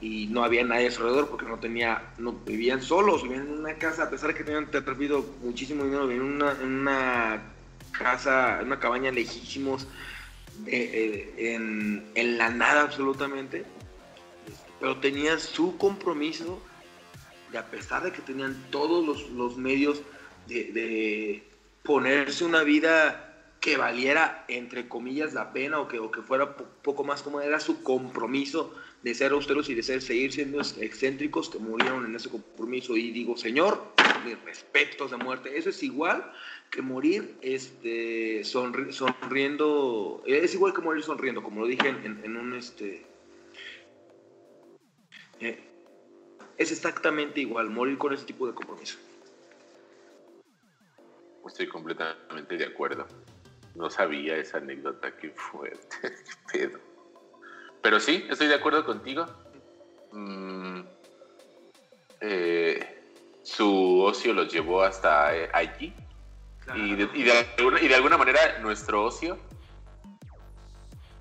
[0.00, 4.04] Y no había nadie alrededor porque no tenía, no vivían solos, vivían en una casa,
[4.04, 7.55] a pesar de que tenían traído muchísimo dinero, vivían en una, en una
[7.98, 9.86] casa, una cabaña lejísimos,
[10.66, 13.64] eh, eh, en, la nada absolutamente,
[14.80, 16.60] pero tenían su compromiso
[17.52, 20.02] y a pesar de que tenían todos los, medios
[20.48, 21.42] de,
[21.82, 27.04] ponerse una vida que valiera, entre comillas, la pena o que, o que fuera poco
[27.04, 31.58] más como era su compromiso de ser austeros y de ser, seguir siendo excéntricos que
[31.58, 32.96] murieron en ese compromiso.
[32.96, 33.92] Y digo, Señor,
[34.24, 35.56] mis respetos de muerte.
[35.56, 36.32] Eso es igual
[36.76, 42.52] que morir este, sonriendo, es igual que morir sonriendo, como lo dije en, un...
[42.54, 43.06] Este,
[45.40, 45.58] eh,
[46.58, 48.98] es exactamente igual, morir con ese tipo de compromiso.
[51.46, 53.06] Estoy completamente de acuerdo.
[53.74, 55.96] No sabía esa anécdota, qué fuerte,
[56.52, 56.78] qué pedo.
[57.80, 59.24] Pero sí, estoy de acuerdo contigo.
[60.12, 60.80] Mm,
[62.20, 63.02] eh,
[63.42, 65.48] su ocio los llevó hasta eh,
[66.68, 67.08] allí.
[67.14, 69.38] Y, y de alguna manera nuestro ocio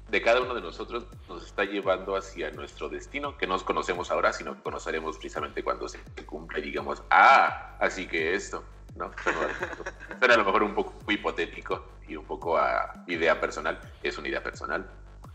[0.09, 4.33] de cada uno de nosotros nos está llevando hacia nuestro destino, que no conocemos ahora,
[4.33, 8.63] sino que conoceremos precisamente cuando se cumpla y digamos, ah, así que esto,
[8.95, 9.11] ¿no?
[10.19, 14.27] Pero a lo mejor un poco hipotético y un poco a idea personal, es una
[14.27, 14.87] idea personal.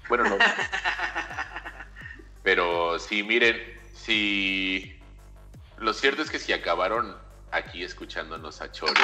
[0.08, 0.38] Bueno, no.
[2.42, 3.56] Pero sí, miren,
[3.92, 4.96] si...
[5.78, 7.16] Lo cierto es que si acabaron
[7.50, 9.00] aquí escuchándonos a Chore,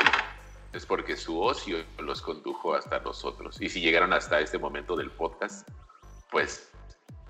[0.73, 3.61] es porque su ocio los condujo hasta nosotros.
[3.61, 5.69] Y si llegaron hasta este momento del podcast,
[6.31, 6.71] pues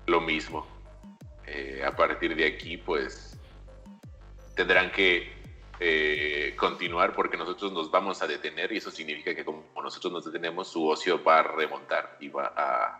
[0.05, 0.65] lo mismo.
[1.45, 3.39] Eh, a partir de aquí, pues
[4.55, 5.31] tendrán que
[5.79, 10.25] eh, continuar porque nosotros nos vamos a detener y eso significa que como nosotros nos
[10.25, 12.99] detenemos, su ocio va a remontar y va a,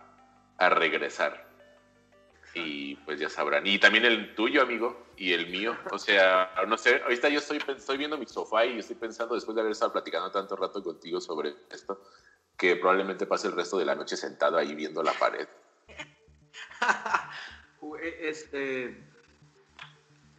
[0.57, 1.47] a regresar
[2.54, 3.66] y pues ya sabrán.
[3.68, 5.76] Y también el tuyo, amigo, y el mío.
[5.91, 9.56] O sea, no sé, ahorita yo estoy, estoy viendo mi sofá y estoy pensando, después
[9.56, 12.02] de haber estado platicando tanto rato contigo sobre esto,
[12.56, 15.48] que probablemente pase el resto de la noche sentado ahí viendo la pared.
[18.22, 19.04] este.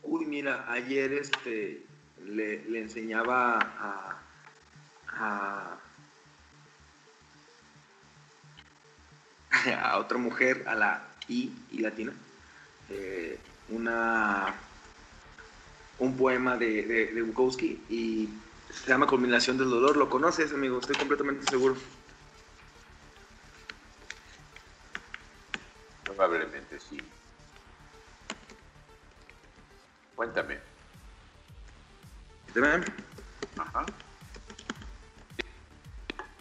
[0.03, 1.83] Uy, mira, ayer este
[2.25, 4.23] le, le enseñaba a,
[5.09, 5.79] a,
[9.83, 12.13] a otra mujer, a la y, latina,
[12.89, 14.55] eh, una,
[15.99, 18.29] un poema de, de, Bukowski y
[18.73, 19.97] se llama Culminación del Dolor.
[19.97, 20.79] ¿Lo conoces, amigo?
[20.79, 21.77] Estoy completamente seguro.
[26.05, 26.99] Probablemente sí.
[30.17, 30.59] Cuéntame.
[32.53, 32.85] ¿Te ven?
[33.57, 33.85] Ajá.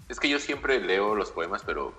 [0.09, 1.93] Es que yo siempre leo los poemas, pero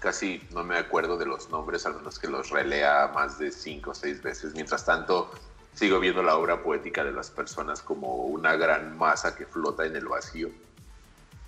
[0.00, 3.90] casi no me acuerdo de los nombres, al menos que los relea más de cinco
[3.90, 4.54] o seis veces.
[4.54, 5.30] Mientras tanto,
[5.74, 9.96] sigo viendo la obra poética de las personas como una gran masa que flota en
[9.96, 10.50] el vacío.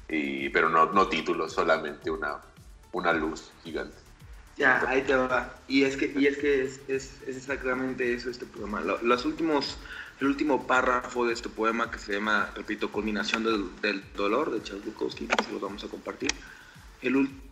[0.08, 2.38] Y, pero no, no títulos, solamente una,
[2.92, 3.96] una luz gigante.
[4.56, 5.54] Ya, ahí te va.
[5.68, 8.80] Y es que, y es, que es, es, exactamente eso este poema.
[8.80, 9.78] Los últimos,
[10.20, 14.62] el último párrafo de este poema que se llama, repito, Culminación del, del Dolor de
[14.62, 16.30] Charles Bukowski, que se lo vamos a compartir.
[17.00, 17.49] El último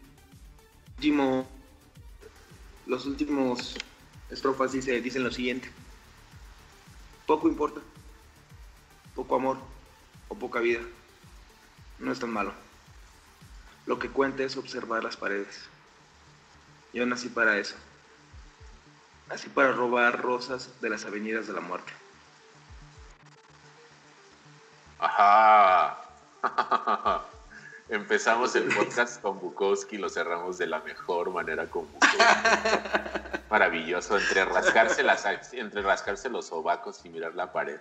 [2.87, 3.77] los últimos
[4.31, 5.71] estrofas dice, dicen lo siguiente.
[7.27, 7.81] Poco importa,
[9.15, 9.59] poco amor
[10.29, 10.81] o poca vida.
[12.01, 12.53] No es tan malo.
[13.87, 15.69] Lo que cuenta es observar las paredes.
[16.93, 17.77] Yo nací para eso.
[19.29, 21.93] Nací para robar rosas de las avenidas de la muerte.
[24.99, 26.05] Ajá.
[27.89, 32.19] Empezamos el podcast con Bukowski y lo cerramos de la mejor manera con Bukowski.
[33.51, 35.25] Maravilloso, entre rascarse, las,
[35.55, 37.81] entre rascarse los sobacos y mirar la pared.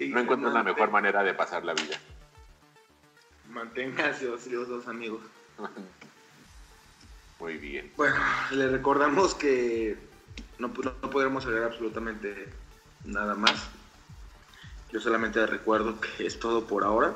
[0.00, 1.96] no encuentro una mejor manera de pasar la vida.
[3.48, 5.22] Manténgase ociosos, amigos.
[7.38, 7.92] Muy bien.
[7.96, 8.16] Bueno,
[8.50, 9.96] le recordamos que
[10.58, 12.48] no, no podremos agregar absolutamente
[13.04, 13.70] nada más.
[14.92, 17.14] Yo solamente recuerdo que es todo por ahora.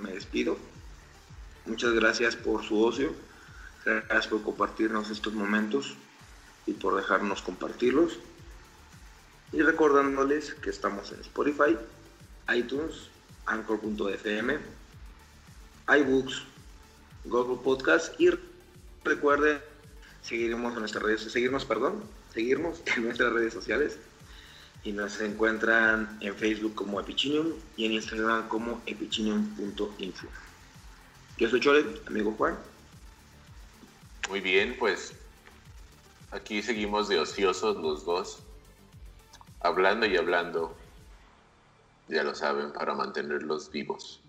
[0.00, 0.58] Me despido.
[1.64, 3.12] Muchas gracias por su ocio.
[3.84, 5.96] Gracias por compartirnos estos momentos
[6.66, 8.18] y por dejarnos compartirlos.
[9.52, 11.76] Y recordándoles que estamos en Spotify,
[12.54, 13.08] iTunes,
[13.46, 14.58] Anchor.fm,
[15.88, 16.42] iBooks,
[17.24, 18.30] Google Podcast y
[19.04, 19.60] recuerden
[20.22, 22.02] seguirnos en nuestras redes, seguirnos, perdón,
[22.34, 23.98] seguirnos en nuestras redes sociales
[24.86, 30.28] y nos encuentran en Facebook como Epichinium y en Instagram como epichinium.info.
[31.38, 32.56] Yo soy Chole, amigo Juan.
[34.28, 35.12] Muy bien, pues
[36.30, 38.38] aquí seguimos de ociosos los dos,
[39.58, 40.72] hablando y hablando,
[42.06, 44.20] ya lo saben, para mantenerlos vivos.